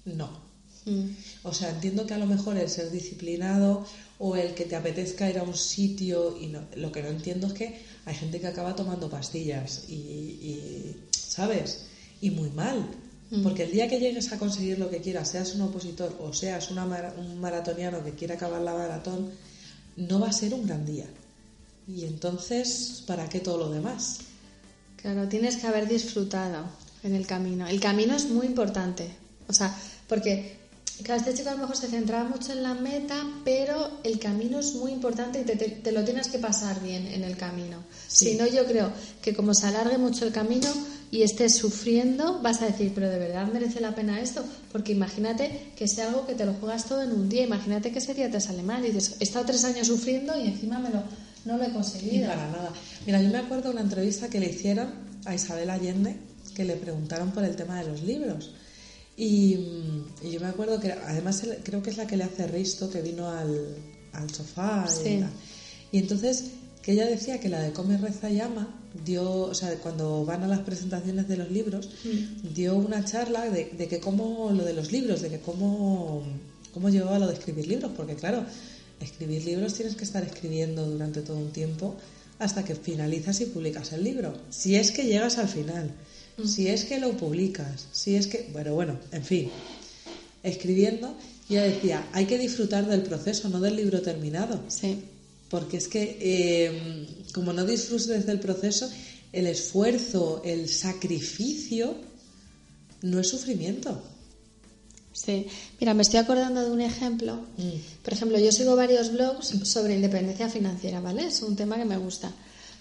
no. 0.05 0.46
Mm. 0.87 1.11
O 1.43 1.53
sea, 1.53 1.71
entiendo 1.71 2.07
que 2.07 2.15
a 2.15 2.19
lo 2.19 2.27
mejor 2.27 2.57
el 2.57 2.69
ser 2.69 2.91
disciplinado 2.91 3.85
o 4.19 4.37
el 4.37 4.55
que 4.55 4.65
te 4.65 4.77
apetezca 4.77 5.29
ir 5.29 5.39
a 5.39 5.43
un 5.43 5.55
sitio 5.55 6.39
y 6.41 6.47
no- 6.47 6.63
lo 6.77 6.91
que 6.93 7.03
no 7.03 7.09
entiendo 7.09 7.49
es 7.49 7.53
que 7.53 7.81
hay 8.07 8.15
gente 8.15 8.41
que 8.41 8.47
acaba 8.47 8.75
tomando 8.75 9.11
pastillas 9.11 9.85
y, 9.89 9.95
y, 9.95 10.97
¿sabes? 11.11 11.87
Y 12.21 12.31
muy 12.31 12.51
mal. 12.51 12.87
Porque 13.43 13.65
el 13.65 13.73
día 13.73 13.89
que 13.89 13.99
llegues 13.99 14.31
a 14.33 14.39
conseguir 14.39 14.79
lo 14.79 14.89
que 14.89 15.01
quieras, 15.01 15.31
seas 15.31 15.53
un 15.57 15.63
opositor 15.63 16.17
o 16.21 16.33
seas 16.33 16.71
una 16.71 16.85
un 17.19 17.41
maratoniano 17.41 18.05
que 18.05 18.13
quiera 18.13 18.37
acabar 18.37 18.63
la 18.63 18.73
maratón, 18.73 19.33
no 19.97 20.21
va 20.21 20.29
a 20.29 20.33
ser 20.33 20.55
un 20.55 20.65
gran 20.65 20.87
día. 20.87 21.07
Y 21.89 22.05
entonces, 22.05 23.03
¿para 23.05 23.29
qué 23.29 23.41
todo 23.41 23.59
lo 23.59 23.71
demás? 23.71 24.19
Claro, 25.03 25.27
tienes 25.29 25.57
que 25.57 25.67
haber 25.67 25.89
disfrutado 25.89 26.67
en 27.03 27.17
el 27.17 27.27
camino. 27.27 27.67
El 27.67 27.81
camino 27.81 28.15
es 28.15 28.31
muy 28.31 28.47
importante. 28.47 29.09
O 29.49 29.53
sea, 29.53 29.77
porque 30.09 30.57
claro, 31.05 31.21
este 31.21 31.35
chico 31.35 31.51
a 31.51 31.53
lo 31.55 31.59
mejor 31.59 31.77
se 31.77 31.89
centraba 31.89 32.29
mucho 32.29 32.53
en 32.53 32.63
la 32.63 32.75
meta, 32.75 33.25
pero 33.45 33.91
el 34.05 34.19
camino 34.19 34.59
es 34.61 34.75
muy 34.75 34.93
importante 34.93 35.41
y 35.41 35.45
te, 35.45 35.57
te- 35.57 35.69
te 35.69 35.93
lo 35.93 36.05
tienes 36.05 36.29
que 36.29 36.39
pasar 36.39 36.83
bien 36.83 37.07
en 37.09 37.25
el 37.25 37.37
camino. 37.37 37.83
Sí. 38.09 38.31
Si 38.31 38.35
no, 38.37 38.47
yo 38.47 38.65
creo 38.67 38.91
que 39.23 39.35
como 39.35 39.55
se 39.55 39.67
alargue 39.67 39.99
mucho 39.99 40.25
el 40.27 40.33
camino, 40.33 40.69
y 41.09 41.23
estés 41.23 41.55
sufriendo, 41.55 42.41
vas 42.43 42.61
a 42.63 42.67
decir, 42.67 42.91
pero 42.93 43.09
de 43.09 43.19
verdad 43.19 43.47
merece 43.53 43.81
la 43.81 43.95
pena 43.95 44.21
esto, 44.21 44.45
porque 44.73 44.91
imagínate 44.91 45.69
que 45.77 45.87
sea 45.87 46.09
algo 46.09 46.27
que 46.27 46.35
te 46.35 46.45
lo 46.45 46.53
juegas 46.55 46.87
todo 46.87 47.01
en 47.03 47.13
un 47.13 47.29
día, 47.29 47.45
imagínate 47.45 47.93
que 47.93 48.01
ese 48.01 48.13
día 48.13 48.29
te 48.29 48.41
sale 48.41 48.65
mal 48.65 48.85
y 48.85 48.89
dices, 48.91 49.15
he 49.21 49.25
estado 49.25 49.47
tres 49.47 49.65
años 49.65 49.87
sufriendo 49.87 50.37
y 50.37 50.49
encima 50.49 50.81
me 50.81 50.91
lo, 50.91 51.03
no 51.45 51.59
lo 51.59 51.63
he 51.65 51.71
conseguido. 51.73 52.27
para 52.27 52.49
nada. 52.51 52.73
Mira, 53.07 53.23
yo 53.23 53.29
me 53.31 53.39
acuerdo 53.39 53.65
de 53.69 53.71
una 53.71 53.83
entrevista 53.83 54.29
que 54.29 54.41
le 54.41 54.51
hicieron 54.51 54.89
a 55.27 55.33
Isabel 55.35 55.71
Allende, 55.71 56.17
que 56.55 56.65
le 56.65 56.75
preguntaron 56.75 57.31
por 57.31 57.45
el 57.45 57.55
tema 57.55 57.81
de 57.81 57.89
los 57.89 58.03
libros. 58.03 58.51
Y, 59.17 59.59
yo 60.23 60.41
me 60.41 60.47
acuerdo 60.47 60.79
que, 60.79 60.93
además, 60.93 61.43
creo 61.63 61.83
que 61.83 61.91
es 61.91 61.97
la 61.97 62.07
que 62.07 62.17
le 62.17 62.25
hace 62.25 62.47
Risto, 62.47 62.91
que 62.91 63.01
vino 63.01 63.29
al, 63.29 63.77
al 64.13 64.31
sofá. 64.31 64.87
Y, 65.93 65.99
entonces, 65.99 66.45
que 66.83 66.93
ella 66.93 67.07
decía 67.07 67.41
que 67.41 67.49
la 67.49 67.61
de 67.61 67.73
Come, 67.73 67.97
Reza 67.97 68.31
y 68.31 68.41
Ama 68.41 68.69
dio, 69.05 69.43
o 69.43 69.55
sea, 69.55 69.75
cuando 69.79 70.25
van 70.25 70.43
a 70.43 70.49
las 70.49 70.61
presentaciones 70.61 71.29
de 71.29 71.37
los 71.37 71.51
libros, 71.51 71.91
mm. 72.05 72.55
dio 72.55 72.77
una 72.77 73.05
charla 73.05 73.49
de, 73.49 73.71
de, 73.77 73.89
que 73.89 74.01
cómo, 74.01 74.51
lo 74.53 74.65
de 74.65 74.75
los 74.75 74.93
libros, 74.93 75.23
de 75.23 75.31
que 75.31 75.41
cómo, 75.41 76.23
cómo 76.75 76.89
llevaba 76.89 77.19
lo 77.19 77.27
de 77.27 77.35
escribir 77.35 77.67
libros, 77.67 77.93
porque 77.97 78.17
claro, 78.17 78.45
escribir 79.01 79.45
libros 79.45 79.75
tienes 79.75 79.97
que 79.97 80.05
estar 80.05 80.23
escribiendo 80.25 80.85
durante 80.89 81.23
todo 81.23 81.37
un 81.37 81.53
tiempo 81.53 81.97
hasta 82.39 82.65
que 82.65 82.75
finalizas 82.75 83.41
y 83.41 83.47
publicas 83.47 83.93
el 83.93 84.05
libro. 84.05 84.37
Si 84.51 84.77
es 84.77 84.91
que 84.91 85.05
llegas 85.05 85.39
al 85.39 85.49
final. 85.49 85.91
Si 86.45 86.69
es 86.69 86.85
que 86.85 86.99
lo 86.99 87.17
publicas, 87.17 87.87
si 87.93 88.17
es 88.17 88.27
que, 88.27 88.49
bueno, 88.53 88.75
bueno, 88.75 88.99
en 89.13 89.25
fin, 89.25 89.51
escribiendo, 90.43 91.15
ya 91.49 91.63
decía, 91.63 92.07
hay 92.13 92.27
que 92.27 92.39
disfrutar 92.39 92.87
del 92.87 93.03
proceso, 93.03 93.49
no 93.49 93.61
del 93.61 93.77
libro 93.77 94.03
terminado. 94.03 94.61
Sí. 94.69 95.03
Porque 95.49 95.77
es 95.77 95.89
que, 95.89 96.19
eh, 96.21 97.07
como 97.33 97.53
no 97.53 97.65
disfrutes 97.65 98.27
del 98.27 98.41
proceso, 98.41 98.91
el 99.33 99.47
esfuerzo, 99.47 100.43
el 100.45 100.69
sacrificio, 100.69 101.95
no 103.03 103.21
es 103.21 103.29
sufrimiento. 103.29 104.03
Sí, 105.13 105.47
mira, 105.81 105.95
me 105.95 106.03
estoy 106.03 106.21
acordando 106.21 106.63
de 106.63 106.71
un 106.71 106.81
ejemplo. 106.81 107.37
Mm. 107.57 108.03
Por 108.03 108.13
ejemplo, 108.13 108.39
yo 108.39 108.53
sigo 108.53 108.77
varios 108.77 109.13
blogs 109.13 109.55
sobre 109.65 109.95
independencia 109.95 110.49
financiera, 110.49 111.01
¿vale? 111.01 111.27
Es 111.27 111.43
un 111.43 111.57
tema 111.57 111.77
que 111.77 111.85
me 111.85 111.97
gusta. 111.97 112.33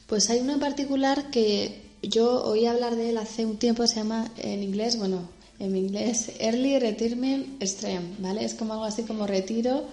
Pues 0.07 0.29
hay 0.29 0.39
uno 0.39 0.53
en 0.53 0.59
particular 0.59 1.29
que 1.29 1.84
yo 2.09 2.43
oí 2.43 2.65
hablar 2.65 2.95
de 2.95 3.09
él 3.09 3.17
hace 3.17 3.45
un 3.45 3.57
tiempo, 3.57 3.85
se 3.88 3.95
llama 3.95 4.31
en 4.38 4.63
inglés, 4.63 4.97
bueno, 4.97 5.27
en 5.59 5.75
inglés 5.75 6.31
Early 6.39 6.79
Retirement 6.79 7.62
Extreme, 7.62 8.15
¿vale? 8.19 8.43
Es 8.43 8.53
como 8.53 8.74
algo 8.74 8.85
así 8.85 9.03
como 9.03 9.25
retiro 9.27 9.85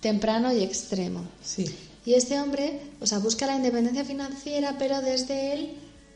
temprano 0.00 0.52
y 0.52 0.62
extremo. 0.62 1.22
Sí. 1.42 1.66
Y 2.04 2.14
este 2.14 2.40
hombre, 2.40 2.80
o 3.00 3.06
sea, 3.06 3.18
busca 3.18 3.46
la 3.46 3.56
independencia 3.56 4.04
financiera, 4.04 4.76
pero 4.78 5.00
desde 5.02 5.52
el 5.52 5.70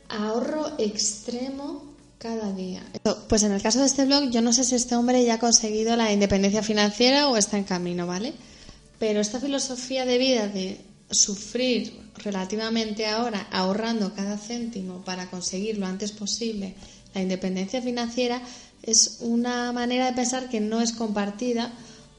ahorro 0.09 0.71
extremo 0.77 1.83
cada 2.17 2.51
día. 2.53 2.81
Pues 3.29 3.43
en 3.43 3.51
el 3.51 3.61
caso 3.61 3.79
de 3.79 3.85
este 3.85 4.05
blog, 4.05 4.31
yo 4.31 4.41
no 4.41 4.51
sé 4.51 4.63
si 4.63 4.75
este 4.75 4.95
hombre 4.95 5.23
ya 5.23 5.35
ha 5.35 5.39
conseguido 5.39 5.95
la 5.95 6.11
independencia 6.11 6.63
financiera 6.63 7.29
o 7.29 7.37
está 7.37 7.57
en 7.57 7.65
camino, 7.65 8.07
¿vale? 8.07 8.33
Pero 8.99 9.19
esta 9.19 9.39
filosofía 9.39 10.05
de 10.05 10.17
vida 10.17 10.47
de 10.47 10.79
sufrir 11.09 11.93
relativamente 12.17 13.05
ahora, 13.05 13.47
ahorrando 13.51 14.13
cada 14.13 14.37
céntimo 14.37 15.03
para 15.03 15.29
conseguir 15.29 15.77
lo 15.77 15.85
antes 15.85 16.11
posible 16.11 16.75
la 17.13 17.21
independencia 17.21 17.81
financiera, 17.81 18.41
es 18.83 19.17
una 19.21 19.71
manera 19.71 20.07
de 20.07 20.13
pensar 20.13 20.49
que 20.49 20.59
no 20.59 20.81
es 20.81 20.91
compartida 20.91 21.71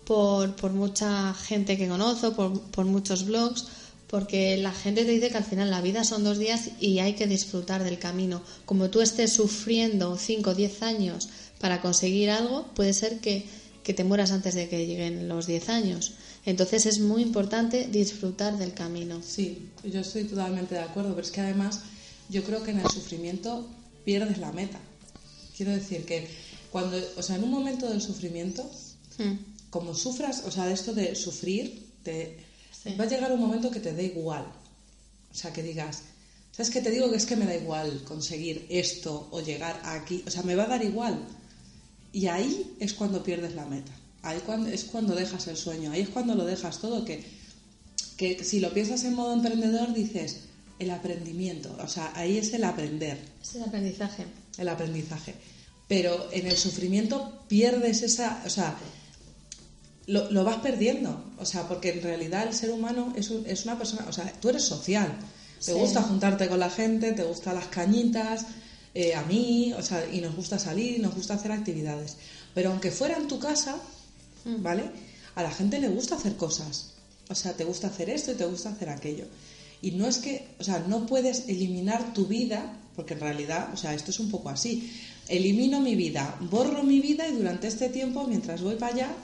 por, 0.04 0.56
por 0.56 0.72
mucha 0.72 1.34
gente 1.34 1.76
que 1.76 1.88
conozco, 1.88 2.32
por, 2.32 2.60
por 2.70 2.86
muchos 2.86 3.26
blogs, 3.26 3.66
porque 4.06 4.56
la 4.56 4.72
gente 4.72 5.04
te 5.04 5.10
dice 5.10 5.30
que 5.30 5.36
al 5.36 5.44
final 5.44 5.70
la 5.70 5.80
vida 5.80 6.04
son 6.04 6.24
dos 6.24 6.38
días 6.38 6.70
y 6.80 7.00
hay 7.00 7.14
que 7.14 7.26
disfrutar 7.26 7.82
del 7.84 7.98
camino. 7.98 8.40
Como 8.64 8.88
tú 8.88 9.00
estés 9.00 9.32
sufriendo 9.32 10.16
5 10.16 10.50
o 10.50 10.54
10 10.54 10.82
años 10.82 11.28
para 11.60 11.80
conseguir 11.80 12.30
algo, 12.30 12.66
puede 12.74 12.92
ser 12.92 13.18
que, 13.18 13.46
que, 13.82 13.94
te 13.94 14.04
mueras 14.04 14.30
antes 14.30 14.54
de 14.54 14.68
que 14.68 14.86
lleguen 14.86 15.28
los 15.28 15.46
10 15.46 15.68
años. 15.68 16.12
Entonces 16.46 16.86
es 16.86 17.00
muy 17.00 17.22
importante 17.22 17.88
disfrutar 17.88 18.56
del 18.56 18.72
camino. 18.72 19.20
Sí, 19.22 19.68
yo 19.84 20.00
estoy 20.00 20.24
totalmente 20.24 20.76
de 20.76 20.80
acuerdo, 20.80 21.10
pero 21.10 21.26
es 21.26 21.32
que 21.32 21.40
además 21.40 21.80
yo 22.28 22.42
creo 22.44 22.62
que 22.62 22.70
en 22.70 22.80
el 22.80 22.88
sufrimiento 22.88 23.68
pierdes 24.04 24.38
la 24.38 24.52
meta. 24.52 24.78
Quiero 25.56 25.72
decir 25.72 26.04
que 26.06 26.28
cuando, 26.70 26.96
o 27.16 27.22
sea, 27.22 27.36
en 27.36 27.44
un 27.44 27.50
momento 27.50 27.88
del 27.88 28.00
sufrimiento, 28.00 28.62
hmm. 29.18 29.32
como 29.70 29.94
sufras, 29.94 30.44
o 30.46 30.50
sea, 30.50 30.66
de 30.66 30.72
esto 30.72 30.94
de 30.94 31.14
sufrir, 31.14 31.92
te 32.02 32.46
Va 32.94 33.04
a 33.04 33.08
llegar 33.08 33.32
un 33.32 33.40
momento 33.40 33.70
que 33.70 33.80
te 33.80 33.92
dé 33.92 34.04
igual. 34.04 34.44
O 35.30 35.34
sea, 35.34 35.52
que 35.52 35.62
digas, 35.62 36.02
¿sabes 36.52 36.70
qué 36.70 36.80
te 36.80 36.90
digo? 36.90 37.10
Que 37.10 37.16
es 37.16 37.26
que 37.26 37.36
me 37.36 37.46
da 37.46 37.56
igual 37.56 38.02
conseguir 38.04 38.66
esto 38.70 39.28
o 39.32 39.40
llegar 39.40 39.80
aquí. 39.84 40.22
O 40.26 40.30
sea, 40.30 40.42
me 40.42 40.54
va 40.54 40.64
a 40.64 40.68
dar 40.68 40.84
igual. 40.84 41.18
Y 42.12 42.28
ahí 42.28 42.76
es 42.78 42.94
cuando 42.94 43.22
pierdes 43.22 43.54
la 43.54 43.66
meta. 43.66 43.92
Ahí 44.28 44.40
cuando, 44.44 44.68
es 44.68 44.84
cuando 44.84 45.14
dejas 45.14 45.46
el 45.46 45.56
sueño. 45.56 45.92
Ahí 45.92 46.02
es 46.02 46.08
cuando 46.08 46.34
lo 46.34 46.44
dejas 46.44 46.78
todo. 46.80 47.04
Que, 47.04 47.24
que 48.16 48.42
si 48.44 48.60
lo 48.60 48.72
piensas 48.72 49.04
en 49.04 49.14
modo 49.14 49.32
emprendedor, 49.32 49.92
dices 49.94 50.40
el 50.78 50.90
aprendimiento. 50.90 51.74
O 51.82 51.88
sea, 51.88 52.12
ahí 52.14 52.38
es 52.38 52.52
el 52.52 52.64
aprender. 52.64 53.18
Es 53.40 53.54
el 53.54 53.62
aprendizaje. 53.62 54.26
El 54.58 54.68
aprendizaje. 54.68 55.34
Pero 55.88 56.28
en 56.32 56.46
el 56.46 56.56
sufrimiento 56.56 57.44
pierdes 57.48 58.02
esa. 58.02 58.42
O 58.44 58.50
sea, 58.50 58.76
lo, 60.06 60.44
vas 60.44 60.58
perdiendo. 60.58 61.24
O 61.38 61.44
sea, 61.44 61.68
porque 61.68 61.90
en 61.90 62.02
realidad 62.02 62.46
el 62.46 62.54
ser 62.54 62.70
humano 62.70 63.12
es, 63.16 63.30
es 63.30 63.64
una 63.64 63.78
persona, 63.78 64.06
o 64.08 64.12
sea, 64.12 64.32
tú 64.40 64.48
eres 64.48 64.64
social. 64.64 65.16
Te 65.64 65.72
gusta 65.72 66.02
juntarte 66.02 66.48
con 66.48 66.60
la 66.60 66.70
gente, 66.70 67.12
te 67.12 67.22
gustan 67.22 67.54
las 67.54 67.66
cañitas, 67.68 68.46
eh, 68.94 69.14
a 69.14 69.22
mí, 69.22 69.72
o 69.72 69.82
sea, 69.82 70.06
y 70.10 70.20
nos 70.20 70.36
gusta 70.36 70.58
salir, 70.58 71.00
nos 71.00 71.14
gusta 71.14 71.34
hacer 71.34 71.50
actividades. 71.50 72.16
Pero 72.54 72.70
aunque 72.70 72.90
fuera 72.90 73.16
en 73.16 73.26
tu 73.26 73.38
casa, 73.38 73.76
¿vale? 74.58 74.90
A 75.34 75.42
la 75.42 75.50
gente 75.50 75.80
le 75.80 75.88
gusta 75.88 76.14
hacer 76.16 76.36
cosas. 76.36 76.94
O 77.28 77.34
sea, 77.34 77.52
te 77.54 77.64
gusta 77.64 77.88
hacer 77.88 78.08
esto 78.10 78.32
y 78.32 78.36
te 78.36 78.46
gusta 78.46 78.70
hacer 78.70 78.88
aquello. 78.88 79.26
Y 79.82 79.92
no 79.92 80.06
es 80.06 80.18
que, 80.18 80.48
o 80.58 80.64
sea, 80.64 80.84
no 80.86 81.06
puedes 81.06 81.48
eliminar 81.48 82.14
tu 82.14 82.26
vida, 82.26 82.78
porque 82.94 83.14
en 83.14 83.20
realidad, 83.20 83.70
o 83.74 83.76
sea, 83.76 83.94
esto 83.94 84.10
es 84.10 84.20
un 84.20 84.30
poco 84.30 84.48
así. 84.48 84.92
Elimino 85.28 85.80
mi 85.80 85.94
vida, 85.94 86.36
borro 86.40 86.82
mi 86.82 87.00
vida 87.00 87.28
y 87.28 87.32
durante 87.32 87.66
este 87.66 87.88
tiempo, 87.88 88.26
mientras 88.26 88.62
voy 88.62 88.76
para 88.76 88.94
allá, 88.94 89.14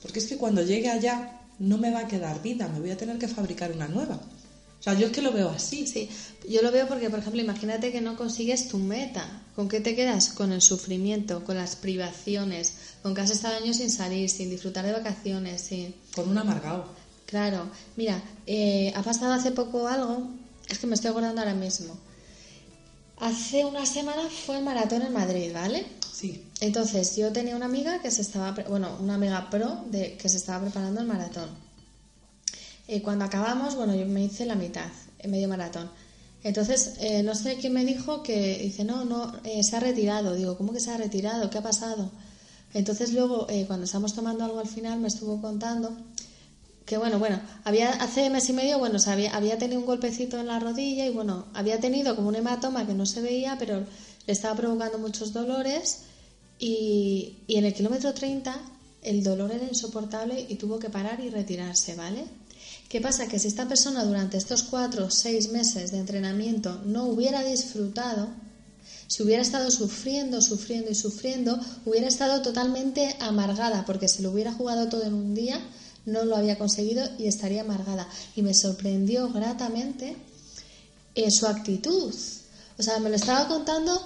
porque 0.00 0.20
es 0.20 0.26
que 0.26 0.36
cuando 0.36 0.62
llegue 0.62 0.90
allá 0.90 1.40
no 1.58 1.78
me 1.78 1.90
va 1.90 2.00
a 2.00 2.08
quedar 2.08 2.42
vida, 2.42 2.68
me 2.68 2.80
voy 2.80 2.90
a 2.90 2.96
tener 2.96 3.18
que 3.18 3.28
fabricar 3.28 3.72
una 3.72 3.88
nueva. 3.88 4.20
O 4.84 4.90
sea, 4.90 4.98
yo 4.98 5.06
es 5.06 5.12
que 5.12 5.22
lo 5.22 5.32
veo 5.32 5.48
así. 5.48 5.86
Sí, 5.86 6.10
yo 6.46 6.60
lo 6.60 6.70
veo 6.70 6.86
porque, 6.86 7.08
por 7.08 7.18
ejemplo, 7.18 7.40
imagínate 7.40 7.90
que 7.90 8.02
no 8.02 8.18
consigues 8.18 8.68
tu 8.68 8.76
meta. 8.76 9.40
¿Con 9.56 9.66
qué 9.66 9.80
te 9.80 9.96
quedas? 9.96 10.28
Con 10.28 10.52
el 10.52 10.60
sufrimiento, 10.60 11.42
con 11.42 11.56
las 11.56 11.74
privaciones, 11.74 12.74
con 13.02 13.14
que 13.14 13.22
has 13.22 13.30
estado 13.30 13.56
años 13.56 13.78
sin 13.78 13.88
salir, 13.88 14.28
sin 14.28 14.50
disfrutar 14.50 14.84
de 14.84 14.92
vacaciones, 14.92 15.62
sin... 15.62 15.94
Con 16.14 16.28
un 16.28 16.36
amargado. 16.36 16.84
Claro. 17.24 17.70
Mira, 17.96 18.22
eh, 18.46 18.92
ha 18.94 19.02
pasado 19.02 19.32
hace 19.32 19.52
poco 19.52 19.88
algo, 19.88 20.28
es 20.68 20.78
que 20.78 20.86
me 20.86 20.96
estoy 20.96 21.12
acordando 21.12 21.40
ahora 21.40 21.54
mismo. 21.54 21.96
Hace 23.16 23.64
una 23.64 23.86
semana 23.86 24.28
fue 24.28 24.58
el 24.58 24.64
maratón 24.64 25.00
en 25.00 25.14
Madrid, 25.14 25.50
¿vale? 25.54 25.86
Sí. 26.12 26.44
Entonces, 26.60 27.16
yo 27.16 27.32
tenía 27.32 27.56
una 27.56 27.64
amiga 27.64 28.02
que 28.02 28.10
se 28.10 28.20
estaba, 28.20 28.50
bueno, 28.68 28.98
una 29.00 29.14
amiga 29.14 29.48
pro 29.48 29.82
de 29.90 30.18
que 30.18 30.28
se 30.28 30.36
estaba 30.36 30.62
preparando 30.64 31.00
el 31.00 31.06
maratón. 31.06 31.63
Eh, 32.86 33.02
cuando 33.02 33.24
acabamos, 33.24 33.76
bueno, 33.76 33.94
yo 33.94 34.06
me 34.06 34.24
hice 34.24 34.46
la 34.46 34.54
mitad, 34.54 34.90
en 35.18 35.30
medio 35.30 35.48
maratón. 35.48 35.90
Entonces, 36.42 36.94
eh, 37.00 37.22
no 37.22 37.34
sé 37.34 37.56
quién 37.56 37.72
me 37.72 37.84
dijo 37.84 38.22
que 38.22 38.58
dice, 38.58 38.84
no, 38.84 39.04
no, 39.04 39.32
eh, 39.44 39.62
se 39.62 39.76
ha 39.76 39.80
retirado. 39.80 40.34
Digo, 40.34 40.56
¿cómo 40.58 40.72
que 40.72 40.80
se 40.80 40.90
ha 40.90 40.96
retirado? 40.96 41.48
¿Qué 41.48 41.58
ha 41.58 41.62
pasado? 41.62 42.10
Entonces 42.74 43.12
luego, 43.12 43.46
cuando 43.68 43.84
estábamos 43.84 44.14
tomando 44.14 44.44
algo 44.44 44.58
al 44.58 44.66
final, 44.66 44.98
me 44.98 45.08
estuvo 45.08 45.40
contando 45.40 45.96
que 46.84 46.98
bueno, 46.98 47.18
bueno, 47.18 47.40
había 47.64 47.90
hace 47.90 48.28
mes 48.30 48.48
y 48.50 48.52
medio, 48.52 48.78
bueno, 48.78 48.98
había, 49.06 49.34
había 49.34 49.58
tenido 49.58 49.80
un 49.80 49.86
golpecito 49.86 50.38
en 50.38 50.46
la 50.46 50.58
rodilla 50.58 51.06
y 51.06 51.10
bueno, 51.10 51.46
había 51.54 51.80
tenido 51.80 52.14
como 52.14 52.28
un 52.28 52.36
hematoma 52.36 52.86
que 52.86 52.94
no 52.94 53.06
se 53.06 53.22
veía, 53.22 53.56
pero 53.58 53.80
le 54.26 54.32
estaba 54.32 54.54
provocando 54.54 54.98
muchos 54.98 55.32
dolores 55.32 56.02
y, 56.58 57.38
y 57.46 57.56
en 57.56 57.64
el 57.64 57.74
kilómetro 57.74 58.12
30 58.12 58.54
el 59.02 59.22
dolor 59.22 59.52
era 59.52 59.64
insoportable 59.64 60.46
y 60.48 60.56
tuvo 60.56 60.78
que 60.78 60.90
parar 60.90 61.20
y 61.20 61.30
retirarse, 61.30 61.94
¿vale? 61.94 62.24
¿Qué 62.88 63.00
pasa? 63.00 63.28
Que 63.28 63.38
si 63.38 63.48
esta 63.48 63.68
persona 63.68 64.04
durante 64.04 64.36
estos 64.36 64.62
cuatro 64.62 65.06
o 65.06 65.10
seis 65.10 65.50
meses 65.50 65.90
de 65.90 65.98
entrenamiento 65.98 66.80
no 66.84 67.04
hubiera 67.04 67.42
disfrutado, 67.42 68.28
si 69.06 69.22
hubiera 69.22 69.42
estado 69.42 69.70
sufriendo, 69.70 70.40
sufriendo 70.40 70.90
y 70.90 70.94
sufriendo, 70.94 71.58
hubiera 71.84 72.08
estado 72.08 72.42
totalmente 72.42 73.16
amargada 73.20 73.84
porque 73.84 74.08
se 74.08 74.22
lo 74.22 74.30
hubiera 74.30 74.52
jugado 74.52 74.88
todo 74.88 75.04
en 75.04 75.14
un 75.14 75.34
día 75.34 75.60
no 76.06 76.24
lo 76.24 76.36
había 76.36 76.58
conseguido 76.58 77.06
y 77.18 77.26
estaría 77.26 77.62
amargada. 77.62 78.08
Y 78.36 78.42
me 78.42 78.54
sorprendió 78.54 79.30
gratamente 79.30 80.16
eh, 81.14 81.30
su 81.30 81.46
actitud. 81.46 82.14
O 82.78 82.82
sea, 82.82 82.98
me 82.98 83.08
lo 83.08 83.16
estaba 83.16 83.48
contando, 83.48 84.00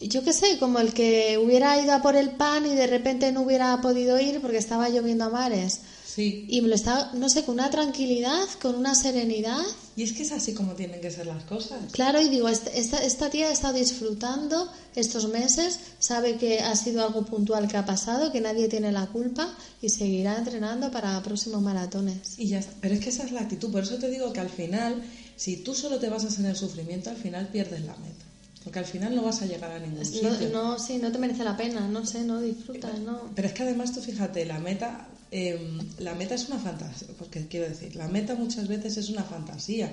yo 0.00 0.22
qué 0.24 0.32
sé, 0.32 0.58
como 0.58 0.78
el 0.78 0.92
que 0.92 1.38
hubiera 1.42 1.80
ido 1.80 1.92
a 1.92 2.02
por 2.02 2.16
el 2.16 2.30
pan 2.30 2.66
y 2.66 2.74
de 2.74 2.86
repente 2.86 3.32
no 3.32 3.42
hubiera 3.42 3.80
podido 3.80 4.18
ir 4.20 4.40
porque 4.40 4.58
estaba 4.58 4.88
lloviendo 4.88 5.24
a 5.24 5.30
mares. 5.30 5.80
Sí. 6.16 6.46
Y 6.48 6.62
me 6.62 6.68
lo 6.68 6.74
estaba, 6.74 7.12
no 7.12 7.28
sé, 7.28 7.44
con 7.44 7.54
una 7.56 7.68
tranquilidad, 7.70 8.42
con 8.62 8.74
una 8.74 8.94
serenidad. 8.94 9.60
Y 9.96 10.02
es 10.02 10.12
que 10.14 10.22
es 10.22 10.32
así 10.32 10.54
como 10.54 10.72
tienen 10.72 11.00
que 11.02 11.10
ser 11.10 11.26
las 11.26 11.44
cosas. 11.44 11.78
Claro, 11.92 12.20
y 12.22 12.30
digo, 12.30 12.48
esta, 12.48 12.70
esta, 12.70 13.04
esta 13.04 13.28
tía 13.28 13.50
está 13.52 13.72
disfrutando 13.74 14.70
estos 14.94 15.28
meses, 15.28 15.78
sabe 15.98 16.36
que 16.36 16.60
ha 16.60 16.74
sido 16.74 17.04
algo 17.06 17.26
puntual 17.26 17.68
que 17.68 17.76
ha 17.76 17.84
pasado, 17.84 18.32
que 18.32 18.40
nadie 18.40 18.68
tiene 18.68 18.92
la 18.92 19.06
culpa 19.08 19.54
y 19.82 19.90
seguirá 19.90 20.36
entrenando 20.38 20.90
para 20.90 21.22
próximos 21.22 21.60
maratones. 21.60 22.38
Y 22.38 22.48
ya 22.48 22.60
está. 22.60 22.72
Pero 22.80 22.94
es 22.94 23.00
que 23.00 23.10
esa 23.10 23.24
es 23.24 23.32
la 23.32 23.42
actitud. 23.42 23.70
Por 23.70 23.82
eso 23.82 23.96
te 23.96 24.08
digo 24.08 24.32
que 24.32 24.40
al 24.40 24.48
final, 24.50 25.02
si 25.36 25.58
tú 25.58 25.74
solo 25.74 25.98
te 25.98 26.08
basas 26.08 26.38
en 26.38 26.46
el 26.46 26.56
sufrimiento, 26.56 27.10
al 27.10 27.16
final 27.16 27.48
pierdes 27.48 27.82
la 27.84 27.94
meta. 27.96 28.24
Porque 28.64 28.78
al 28.80 28.86
final 28.86 29.14
no 29.14 29.22
vas 29.22 29.42
a 29.42 29.46
llegar 29.46 29.70
a 29.70 29.78
ningún 29.78 29.98
No, 30.00 30.04
sitio. 30.04 30.48
no, 30.50 30.78
sí, 30.78 30.96
no 30.96 31.12
te 31.12 31.18
merece 31.18 31.44
la 31.44 31.56
pena, 31.56 31.86
no 31.86 32.04
sé, 32.04 32.22
no 32.24 32.40
disfrutas, 32.40 32.98
no. 33.00 33.30
Pero 33.34 33.48
es 33.48 33.54
que 33.54 33.62
además 33.62 33.92
tú 33.92 34.00
fíjate, 34.00 34.44
la 34.44 34.58
meta, 34.58 35.06
eh, 35.30 35.78
la 35.98 36.14
meta 36.14 36.34
es 36.34 36.48
una 36.48 36.58
fantasía, 36.58 37.08
porque 37.18 37.46
quiero 37.48 37.68
decir, 37.68 37.96
la 37.96 38.08
meta 38.08 38.34
muchas 38.34 38.68
veces 38.68 38.96
es 38.96 39.08
una 39.10 39.24
fantasía. 39.24 39.92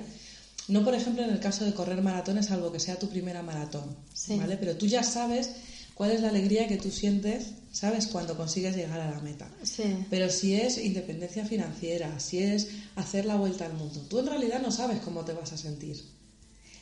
No, 0.68 0.84
por 0.84 0.96
ejemplo, 0.96 1.24
en 1.24 1.30
el 1.32 1.40
caso 1.40 1.66
de 1.66 1.74
correr 1.74 2.02
maratones, 2.02 2.46
salvo 2.48 2.72
que 2.72 2.80
sea 2.80 2.98
tu 2.98 3.10
primera 3.10 3.42
maratón, 3.44 3.96
Sí. 4.14 4.38
¿vale? 4.38 4.58
Pero 4.58 4.78
tú 4.78 4.86
ya 4.86 5.04
sabes 5.04 5.50
cuál 5.94 6.12
es 6.12 6.22
la 6.22 6.30
alegría 6.30 6.68
que 6.68 6.78
tú 6.78 6.90
sientes, 6.90 7.48
¿sabes? 7.72 8.08
Cuando 8.08 8.38
consigues 8.38 8.76
llegar 8.76 9.00
a 9.02 9.12
la 9.12 9.20
meta. 9.20 9.50
Sí. 9.64 9.84
Pero 10.10 10.30
si 10.30 10.56
es 10.56 10.78
independencia 10.78 11.46
financiera, 11.46 12.18
si 12.20 12.40
es 12.40 12.68
hacer 12.96 13.26
la 13.26 13.36
vuelta 13.36 13.66
al 13.66 13.74
mundo, 13.74 14.00
tú 14.10 14.20
en 14.20 14.28
realidad 14.28 14.62
no 14.62 14.72
sabes 14.72 15.00
cómo 15.02 15.26
te 15.26 15.34
vas 15.34 15.52
a 15.52 15.58
sentir. 15.58 16.02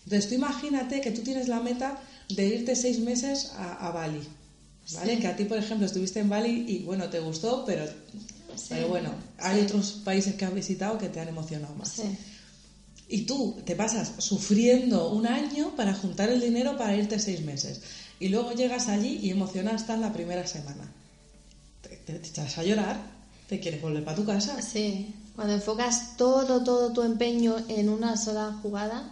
Entonces 0.03 0.29
tú 0.29 0.36
imagínate 0.36 1.01
que 1.01 1.12
tú 1.12 1.22
tienes 1.22 1.48
la 1.48 1.60
meta 1.60 2.00
de 2.29 2.48
irte 2.48 2.75
seis 2.75 3.00
meses 3.00 3.51
a, 3.55 3.88
a 3.88 3.91
Bali, 3.91 4.22
¿vale? 4.93 5.20
Que 5.20 5.27
a 5.27 5.36
ti, 5.36 5.46
por 5.46 5.58
ejemplo, 5.58 5.86
estuviste 5.86 6.20
en 6.20 6.29
Bali 6.29 6.65
y 6.67 6.79
bueno, 6.84 7.10
te 7.10 7.20
gustó, 7.20 7.63
pero, 7.65 7.86
pero 8.70 8.88
bueno, 8.88 9.12
hay 9.38 9.62
otros 9.62 9.91
países 10.03 10.36
que 10.36 10.46
has 10.46 10.53
visitado 10.53 10.98
que 10.98 11.10
te 11.10 11.20
han 11.20 11.27
emocionado 11.29 11.74
más. 11.75 11.89
Sí. 11.89 12.17
Y 13.10 13.24
tú 13.24 13.58
te 13.65 13.75
pasas 13.75 14.13
sufriendo 14.20 15.12
un 15.12 15.27
año 15.27 15.75
para 15.75 15.93
juntar 15.93 16.29
el 16.29 16.39
dinero 16.39 16.77
para 16.77 16.96
irte 16.96 17.20
seis 17.20 17.41
meses. 17.41 17.81
Y 18.20 18.29
luego 18.29 18.53
llegas 18.53 18.88
allí 18.88 19.20
y 19.22 19.31
emocionada 19.31 19.75
estás 19.75 20.00
la 20.00 20.13
primera 20.13 20.46
semana. 20.48 20.89
Te, 21.81 21.89
te- 21.98 22.20
te 22.20 22.27
echas 22.29 22.58
a 22.58 22.63
llorar, 22.63 23.01
te 23.50 23.60
quieres 23.60 23.81
volver 23.81 24.03
para 24.05 24.15
tu 24.15 24.25
casa. 24.25 24.62
Sí. 24.62 25.13
Cuando 25.36 25.53
enfocas 25.55 26.15
todo, 26.17 26.63
todo 26.63 26.93
tu 26.93 27.01
empeño 27.01 27.55
en 27.67 27.89
una 27.89 28.15
sola 28.17 28.58
jugada, 28.62 29.12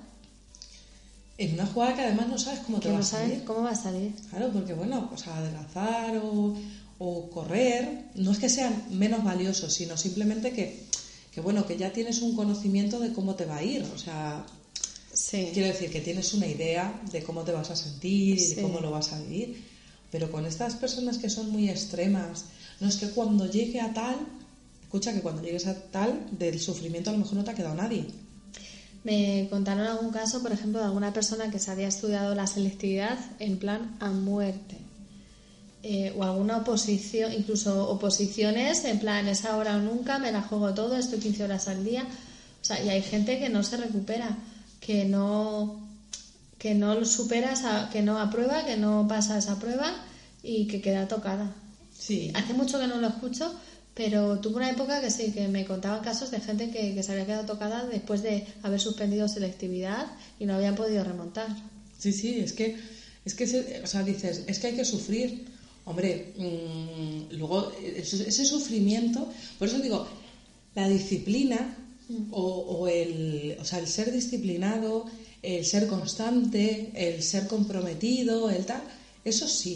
En 1.38 1.53
una 1.53 1.65
jugada 1.65 1.96
que 1.96 2.01
además 2.01 2.27
no 2.27 2.38
sabes 2.38 2.60
cómo 2.62 2.77
te 2.79 2.84
que 2.84 2.89
va 2.89 2.96
no 3.00 3.03
a 3.03 3.05
salir. 3.08 3.43
cómo 3.46 3.62
va 3.63 3.72
a 3.72 3.75
salir. 3.75 4.13
Claro, 4.29 4.50
porque 4.51 4.74
bueno, 4.74 5.08
pues 5.10 5.25
adelgazar 5.27 6.17
o, 6.17 6.53
o 7.00 7.29
correr 7.29 8.06
no 8.15 8.32
es 8.32 8.38
que 8.39 8.50
sean 8.50 8.84
menos 8.91 9.24
valiosos, 9.24 9.74
sino 9.74 9.98
simplemente 9.98 10.51
que, 10.51 10.84
que 11.34 11.41
bueno, 11.41 11.65
que 11.65 11.77
ya 11.77 11.91
tienes 11.91 12.22
un 12.22 12.36
conocimiento 12.36 13.00
de 13.00 13.13
cómo 13.13 13.36
te 13.36 13.46
va 13.46 13.58
a 13.58 13.63
ir. 13.63 13.84
O 13.96 13.98
sea, 13.98 14.46
Sí. 15.13 15.50
quiero 15.53 15.70
decir 15.70 15.89
que 15.89 16.01
tienes 16.01 16.34
una 16.34 16.46
idea 16.46 17.01
de 17.12 17.24
cómo 17.24 17.44
te 17.44 17.51
vas 17.51 17.72
a 17.72 17.75
sentir 17.75 18.36
y 18.38 18.39
Sí. 18.39 18.56
de 18.56 18.62
cómo 18.62 18.79
lo 18.79 18.91
vas 18.91 19.12
a 19.13 19.20
vivir. 19.22 19.63
Pero 20.12 20.32
con 20.32 20.46
estas 20.46 20.75
personas 20.75 21.18
que 21.18 21.29
son 21.29 21.50
muy 21.51 21.70
extremas, 21.70 22.46
no 22.79 22.88
es 22.88 22.96
que 22.98 23.10
cuando 23.10 23.46
llegue 23.50 23.79
a 23.79 23.94
tal, 23.94 24.18
escucha 24.84 25.13
que 25.13 25.22
cuando 25.22 25.41
llegues 25.41 25.68
a 25.68 25.75
tal, 25.75 26.27
del 26.32 26.60
sufrimiento 26.60 27.10
a 27.10 27.13
lo 27.13 27.20
mejor 27.20 27.36
no 27.36 27.44
te 27.44 27.51
ha 27.51 27.56
quedado 27.56 27.75
nadie. 27.75 28.06
Me 29.03 29.48
contaron 29.50 29.86
algún 29.86 30.12
caso, 30.12 30.41
por 30.41 30.51
ejemplo, 30.51 30.79
de 30.79 30.86
alguna 30.86 31.13
persona 31.13 31.50
que 31.50 31.60
se 31.60 31.72
había 31.72 31.88
estudiado 31.88 32.36
la 32.36 32.48
selectividad 32.48 33.18
en 33.39 33.58
plan 33.58 33.96
a 34.00 34.10
muerte. 34.12 34.77
Eh, 35.81 36.12
o 36.17 36.24
alguna 36.25 36.57
oposición, 36.57 37.31
incluso 37.31 37.88
oposiciones 37.89 38.83
en 38.83 39.00
plan 39.00 39.27
es 39.29 39.45
ahora 39.45 39.77
o 39.77 39.79
nunca, 39.79 40.19
me 40.19 40.31
la 40.31 40.41
juego 40.41 40.74
todo, 40.74 40.98
estoy 40.98 41.19
15 41.19 41.43
horas 41.45 41.67
al 41.69 41.86
día. 41.86 42.03
O 42.62 42.65
sea, 42.65 42.83
y 42.83 42.89
hay 42.89 43.01
gente 43.01 43.39
que 43.39 43.48
no 43.48 43.63
se 43.63 43.77
recupera, 43.77 44.38
que 44.81 45.05
no, 45.05 45.79
que 46.57 46.74
no 46.75 47.05
supera, 47.05 47.53
esa- 47.53 47.89
que 47.91 48.01
no 48.01 48.19
aprueba, 48.19 48.65
que 48.65 48.75
no 48.75 49.05
pasa 49.07 49.38
esa 49.38 49.57
prueba 49.57 49.93
y 50.43 50.67
que 50.67 50.81
queda 50.81 51.07
tocada. 51.07 51.53
Sí. 51.98 52.29
Hace 52.33 52.53
mucho 52.53 52.77
que 52.77 52.88
no 52.88 52.98
lo 52.98 53.07
escucho, 53.07 53.50
pero 53.93 54.39
tuve 54.39 54.55
una 54.57 54.69
época 54.71 55.00
que 55.00 55.09
sí, 55.09 55.31
que 55.31 55.48
me 55.48 55.65
contaban 55.65 56.01
casos 56.03 56.29
de 56.31 56.41
gente 56.41 56.71
que, 56.71 56.93
que 56.93 57.03
se 57.03 57.13
había 57.13 57.25
quedado 57.25 57.45
tocada 57.45 57.86
después 57.86 58.21
de 58.21 58.45
haber 58.63 58.81
suspendido 58.81 59.29
selectividad 59.29 60.08
y 60.39 60.45
no 60.45 60.56
habían 60.56 60.75
podido 60.75 61.06
remontar. 61.06 61.47
Sí, 61.97 62.12
sí, 62.12 62.39
es 62.41 62.51
que, 62.51 62.77
es 63.23 63.34
que 63.34 63.82
o 63.82 63.88
sea, 63.88 64.04
dices, 64.04 64.43
es 64.47 64.60
que 64.60 64.67
hay 64.67 64.75
que 64.75 64.84
sufrir. 64.86 65.58
Hombre, 65.89 66.12
mm, 66.38 67.34
luego 67.39 67.58
ese 68.02 68.15
ese 68.32 68.45
sufrimiento, 68.45 69.19
por 69.58 69.67
eso 69.67 69.80
digo, 69.80 69.99
la 70.75 70.88
disciplina 70.88 71.62
o, 72.32 72.43
o 72.78 72.88
el, 72.88 73.56
o 73.60 73.65
sea, 73.65 73.80
el 73.80 73.88
ser 73.88 74.12
disciplinado, 74.12 74.93
el 75.41 75.65
ser 75.65 75.88
constante, 75.88 76.91
el 76.93 77.23
ser 77.23 77.47
comprometido, 77.47 78.49
el 78.52 78.65
tal, 78.65 78.84
eso 79.32 79.47
sí. 79.47 79.75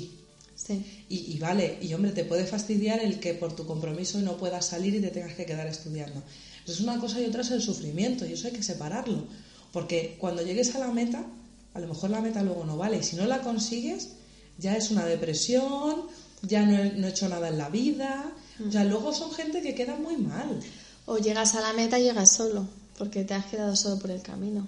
Sí, 0.56 0.76
Y, 1.10 1.18
y 1.34 1.40
vale, 1.40 1.78
y 1.82 1.94
hombre, 1.94 2.12
te 2.12 2.24
puede 2.24 2.46
fastidiar 2.46 3.00
el 3.00 3.20
que 3.20 3.34
por 3.34 3.52
tu 3.56 3.66
compromiso 3.66 4.22
no 4.22 4.38
puedas 4.38 4.66
salir 4.68 4.94
y 4.96 5.02
te 5.02 5.10
tengas 5.12 5.34
que 5.34 5.46
quedar 5.48 5.68
estudiando. 5.68 6.24
Eso 6.64 6.74
es 6.74 6.80
una 6.80 7.00
cosa 7.00 7.20
y 7.20 7.26
otra 7.26 7.42
es 7.42 7.52
el 7.52 7.62
sufrimiento, 7.62 8.26
y 8.26 8.34
eso 8.34 8.48
hay 8.48 8.54
que 8.54 8.64
separarlo. 8.64 9.26
Porque 9.72 10.16
cuando 10.20 10.42
llegues 10.44 10.76
a 10.76 10.80
la 10.80 10.92
meta, 10.92 11.26
a 11.74 11.80
lo 11.80 11.88
mejor 11.88 12.12
la 12.12 12.22
meta 12.22 12.44
luego 12.44 12.64
no 12.66 12.78
vale, 12.78 12.98
y 13.00 13.04
si 13.04 13.16
no 13.16 13.26
la 13.26 13.42
consigues, 13.42 14.10
ya 14.58 14.76
es 14.76 14.92
una 14.92 15.06
depresión, 15.06 16.04
ya 16.42 16.66
no 16.66 16.78
he, 16.78 16.94
no 16.94 17.08
he 17.08 17.10
hecho 17.10 17.30
nada 17.30 17.50
en 17.50 17.58
la 17.58 17.70
vida. 17.70 18.32
O 18.68 18.72
sea, 18.72 18.84
luego 18.84 19.14
son 19.14 19.32
gente 19.32 19.62
que 19.62 19.76
queda 19.76 19.96
muy 19.96 20.18
mal. 20.18 20.60
O 21.06 21.18
llegas 21.18 21.56
a 21.56 21.62
la 21.62 21.74
meta 21.74 22.00
y 22.00 22.04
llegas 22.04 22.32
solo, 22.32 22.68
porque 22.98 23.24
te 23.24 23.34
has 23.34 23.46
quedado 23.46 23.76
solo 23.76 24.00
por 24.00 24.12
el 24.12 24.22
camino. 24.22 24.68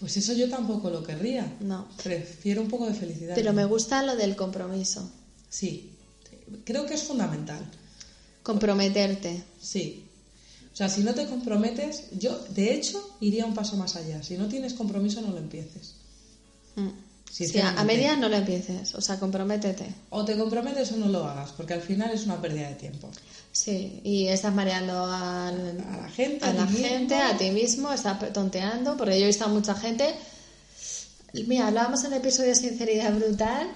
Pues 0.00 0.16
eso 0.16 0.32
yo 0.32 0.48
tampoco 0.48 0.90
lo 0.90 1.02
querría. 1.02 1.56
No. 1.60 1.88
Prefiero 2.02 2.62
un 2.62 2.68
poco 2.68 2.86
de 2.86 2.94
felicidad. 2.94 3.34
Pero 3.34 3.52
me 3.52 3.64
gusta 3.64 4.02
lo 4.02 4.16
del 4.16 4.36
compromiso. 4.36 5.08
Sí, 5.48 5.92
creo 6.64 6.86
que 6.86 6.94
es 6.94 7.02
fundamental. 7.04 7.64
Comprometerte. 8.42 9.42
Sí. 9.60 10.04
O 10.72 10.76
sea, 10.76 10.88
si 10.88 11.02
no 11.02 11.14
te 11.14 11.26
comprometes, 11.26 12.10
yo 12.18 12.36
de 12.50 12.74
hecho 12.74 13.16
iría 13.20 13.46
un 13.46 13.54
paso 13.54 13.76
más 13.76 13.94
allá. 13.96 14.22
Si 14.22 14.36
no 14.36 14.48
tienes 14.48 14.74
compromiso, 14.74 15.20
no 15.20 15.30
lo 15.30 15.38
empieces. 15.38 15.94
Mm. 16.74 16.88
Sí, 17.34 17.42
a, 17.42 17.46
Sinceramente. 17.48 17.80
a 17.80 17.84
medias 17.84 18.18
no 18.18 18.28
lo 18.28 18.36
empieces, 18.36 18.94
o 18.94 19.00
sea, 19.00 19.18
comprométete. 19.18 19.86
O 20.10 20.24
te 20.24 20.36
comprometes 20.36 20.92
o 20.92 20.96
no 20.98 21.08
lo 21.08 21.24
hagas, 21.24 21.50
porque 21.56 21.74
al 21.74 21.80
final 21.80 22.12
es 22.12 22.26
una 22.26 22.40
pérdida 22.40 22.68
de 22.68 22.74
tiempo. 22.76 23.10
Sí, 23.50 24.00
y 24.04 24.28
estás 24.28 24.54
mareando 24.54 25.04
al- 25.06 25.84
A 25.92 25.96
la 26.02 26.08
gente, 26.10 26.44
a 26.44 26.50
a 26.50 26.52
la 26.52 26.66
ti 26.66 26.74
gente, 26.76 27.14
mismo. 27.16 27.30
a 27.30 27.36
ti 27.36 27.50
mismo, 27.50 27.92
estás 27.92 28.32
tonteando, 28.32 28.96
porque 28.96 29.18
yo 29.18 29.24
he 29.24 29.26
visto 29.26 29.44
a 29.44 29.48
mucha 29.48 29.74
gente. 29.74 30.14
Mira, 31.48 31.66
hablábamos 31.68 32.04
en 32.04 32.12
el 32.12 32.18
episodio 32.20 32.50
de 32.50 32.54
sinceridad 32.54 33.12
brutal, 33.12 33.66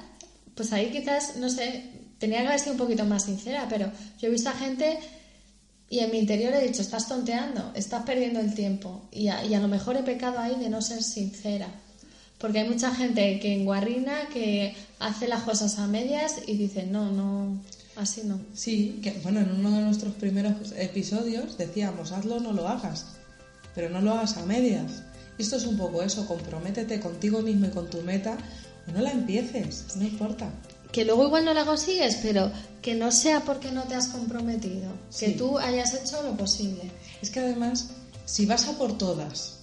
pues 0.55 0.73
ahí 0.73 0.91
quizás, 0.93 1.37
no 1.37 1.51
sé, 1.51 1.85
tenía 2.21 2.43
que 2.43 2.47
haber 2.49 2.61
sido 2.61 2.73
un 2.73 2.79
poquito 2.79 3.05
más 3.05 3.25
sincera, 3.25 3.67
pero 3.69 3.91
yo 4.21 4.29
he 4.29 4.31
visto 4.31 4.51
a 4.51 4.53
gente 4.53 4.99
y 5.91 5.99
en 5.99 6.11
mi 6.13 6.19
interior 6.19 6.55
he 6.55 6.65
dicho, 6.69 6.83
estás 6.83 7.09
tonteando, 7.09 7.73
estás 7.75 8.05
perdiendo 8.05 8.39
el 8.39 8.55
tiempo, 8.55 9.03
y 9.11 9.27
a, 9.29 9.45
y 9.45 9.55
a 9.55 9.59
lo 9.61 9.67
mejor 9.67 9.97
he 9.97 10.03
pecado 10.05 10.39
ahí 10.39 10.55
de 10.61 10.69
no 10.69 10.81
ser 10.81 11.03
sincera. 11.03 11.69
Porque 12.39 12.61
hay 12.61 12.69
mucha 12.69 12.95
gente 12.95 13.41
que 13.41 13.55
enguarrina, 13.55 14.29
que 14.33 14.77
hace 15.01 15.27
las 15.27 15.43
cosas 15.43 15.79
a 15.79 15.87
medias 15.89 16.37
y 16.47 16.57
dice, 16.57 16.87
no, 16.87 17.11
no, 17.11 17.61
así 17.97 18.23
no. 18.25 18.41
Sí, 18.55 19.01
que 19.03 19.13
bueno, 19.25 19.41
en 19.41 19.51
uno 19.51 19.71
de 19.73 19.83
nuestros 19.83 20.15
primeros 20.15 20.73
episodios 20.77 21.59
decíamos, 21.59 22.13
hazlo 22.13 22.37
o 22.37 22.41
no 22.41 22.53
lo 22.53 22.69
hagas, 22.69 23.07
pero 23.75 23.91
no 23.91 24.01
lo 24.01 24.13
hagas 24.13 24.37
a 24.37 24.47
medias. 24.47 25.03
Esto 25.37 25.57
es 25.57 25.67
un 25.67 25.77
poco 25.77 26.03
eso, 26.03 26.27
comprométete 26.27 27.01
contigo 27.01 27.43
mismo 27.43 27.67
y 27.67 27.71
con 27.71 27.91
tu 27.91 28.03
meta, 28.03 28.39
o 28.89 28.93
no 28.93 29.01
la 29.01 29.11
empieces, 29.11 29.97
no 29.97 30.05
importa. 30.05 30.51
que 30.93 31.05
luego 31.05 31.27
igual 31.27 31.45
no 31.45 31.55
la 31.55 31.65
consigues, 31.65 32.17
pero 32.23 32.51
que 32.83 32.95
no 32.95 33.13
sea 33.13 33.41
porque 33.41 33.71
no 33.73 33.83
te 33.83 33.95
has 33.95 34.09
comprometido, 34.09 34.91
que 35.19 35.31
tú 35.31 35.59
hayas 35.59 35.93
hecho 35.95 36.23
lo 36.23 36.37
posible. 36.37 36.91
Es 37.21 37.31
que 37.31 37.41
además, 37.41 37.91
si 38.25 38.47
vas 38.47 38.67
a 38.69 38.79
por 38.79 38.97
todas 38.97 39.58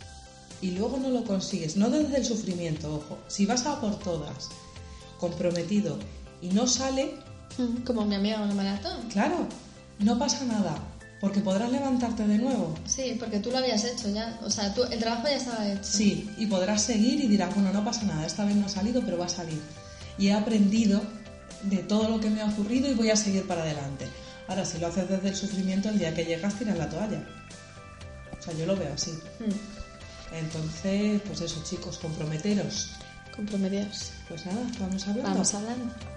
y 0.62 0.72
luego 0.72 0.98
no 0.98 1.10
lo 1.10 1.24
consigues, 1.24 1.76
no 1.78 1.90
desde 1.90 2.18
el 2.18 2.26
sufrimiento, 2.26 2.96
ojo, 2.96 3.18
si 3.28 3.46
vas 3.46 3.66
a 3.66 3.80
por 3.82 3.98
todas, 4.00 4.50
comprometido 5.20 5.98
y 6.42 6.50
no 6.50 6.68
sale, 6.68 7.14
Como 7.86 8.06
mi 8.06 8.16
amiga 8.16 8.44
en 8.44 8.50
el 8.50 8.56
maratón. 8.56 9.08
claro, 9.12 9.48
no 10.00 10.18
pasa 10.20 10.44
nada, 10.46 10.78
porque 11.22 11.40
podrás 11.40 11.72
levantarte 11.72 12.28
de 12.28 12.38
nuevo. 12.38 12.76
Sí, 12.86 13.16
porque 13.20 13.40
tú 13.40 13.50
lo 13.52 13.58
habías 13.60 13.84
hecho 13.86 14.10
ya, 14.10 14.40
o 14.44 14.50
sea, 14.50 14.74
tú, 14.74 14.84
el 14.84 15.00
trabajo 15.00 15.28
ya 15.28 15.38
estaba 15.38 15.68
hecho. 15.72 15.84
Sí, 15.84 16.30
y 16.38 16.46
podrás 16.48 16.82
seguir 16.82 17.24
y 17.24 17.28
dirás, 17.28 17.54
bueno, 17.56 17.72
no 17.72 17.84
pasa 17.86 18.04
nada, 18.04 18.26
esta 18.26 18.44
vez 18.46 18.56
no 18.56 18.66
ha 18.66 18.70
salido, 18.70 19.02
pero 19.06 19.18
va 19.18 19.26
a 19.26 19.30
salir. 19.30 19.60
Y 20.18 20.28
he 20.28 20.34
aprendido 20.34 21.02
de 21.64 21.78
todo 21.78 22.10
lo 22.10 22.20
que 22.20 22.30
me 22.30 22.42
ha 22.42 22.46
ocurrido 22.48 22.90
y 22.90 22.94
voy 22.94 23.10
a 23.10 23.16
seguir 23.16 23.48
para 23.48 23.62
adelante. 23.64 24.08
Ahora, 24.48 24.66
si 24.66 24.78
lo 24.78 24.88
haces 24.88 25.10
desde 25.10 25.30
el 25.30 25.36
sufrimiento, 25.36 25.90
el 25.90 25.98
día 25.98 26.14
que 26.14 26.26
llegas 26.26 26.54
tiras 26.60 26.78
la 26.78 26.90
toalla. 26.90 27.24
O 28.38 28.42
sea, 28.44 28.54
yo 28.54 28.66
lo 28.66 28.76
veo 28.76 28.94
así. 28.94 29.12
Mm, 29.40 29.52
Entonces, 30.38 31.22
pues 31.26 31.42
eso, 31.42 31.64
chicos, 31.64 31.98
comprometeros. 31.98 32.92
Comprometidos. 33.36 34.12
Pues 34.28 34.46
nada, 34.46 34.66
vamos 34.80 35.08
hablando. 35.08 35.30
Vamos 35.30 35.54
hablando. 35.54 36.15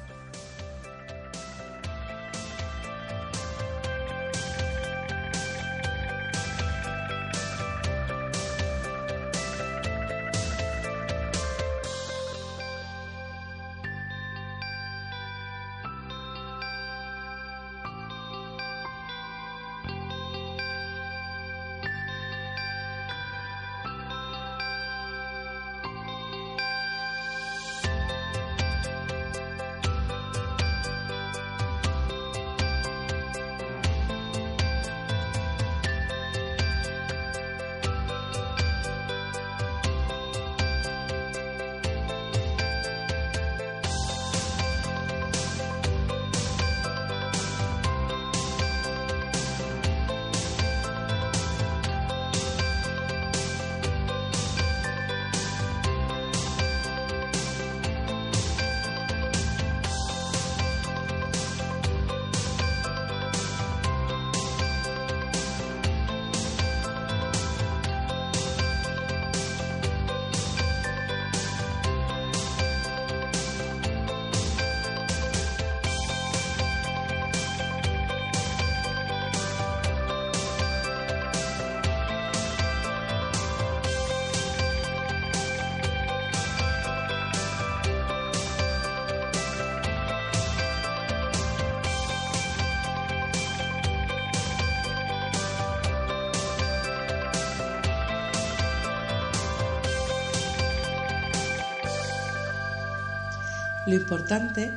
Lo 103.89 103.95
importante 103.95 104.71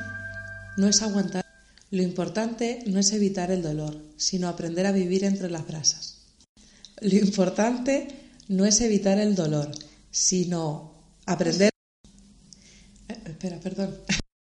no 0.78 0.88
es 0.88 1.02
aguantar. 1.02 1.44
Lo 1.90 2.02
importante 2.02 2.82
no 2.88 2.98
es 2.98 3.12
evitar 3.12 3.52
el 3.52 3.62
dolor, 3.62 4.02
sino 4.16 4.48
aprender 4.48 4.86
a 4.86 4.94
vivir 4.94 5.26
entre 5.26 5.50
las 5.50 5.68
brasas. 5.68 6.20
Lo 7.02 7.18
importante 7.18 8.08
no 8.48 8.64
es 8.64 8.80
evitar 8.80 9.20
el 9.20 9.36
dolor, 9.36 9.70
sino 10.12 10.94
aprender... 11.26 11.72
Eh, 13.10 13.22
espera, 13.26 13.60
perdón. 13.60 13.98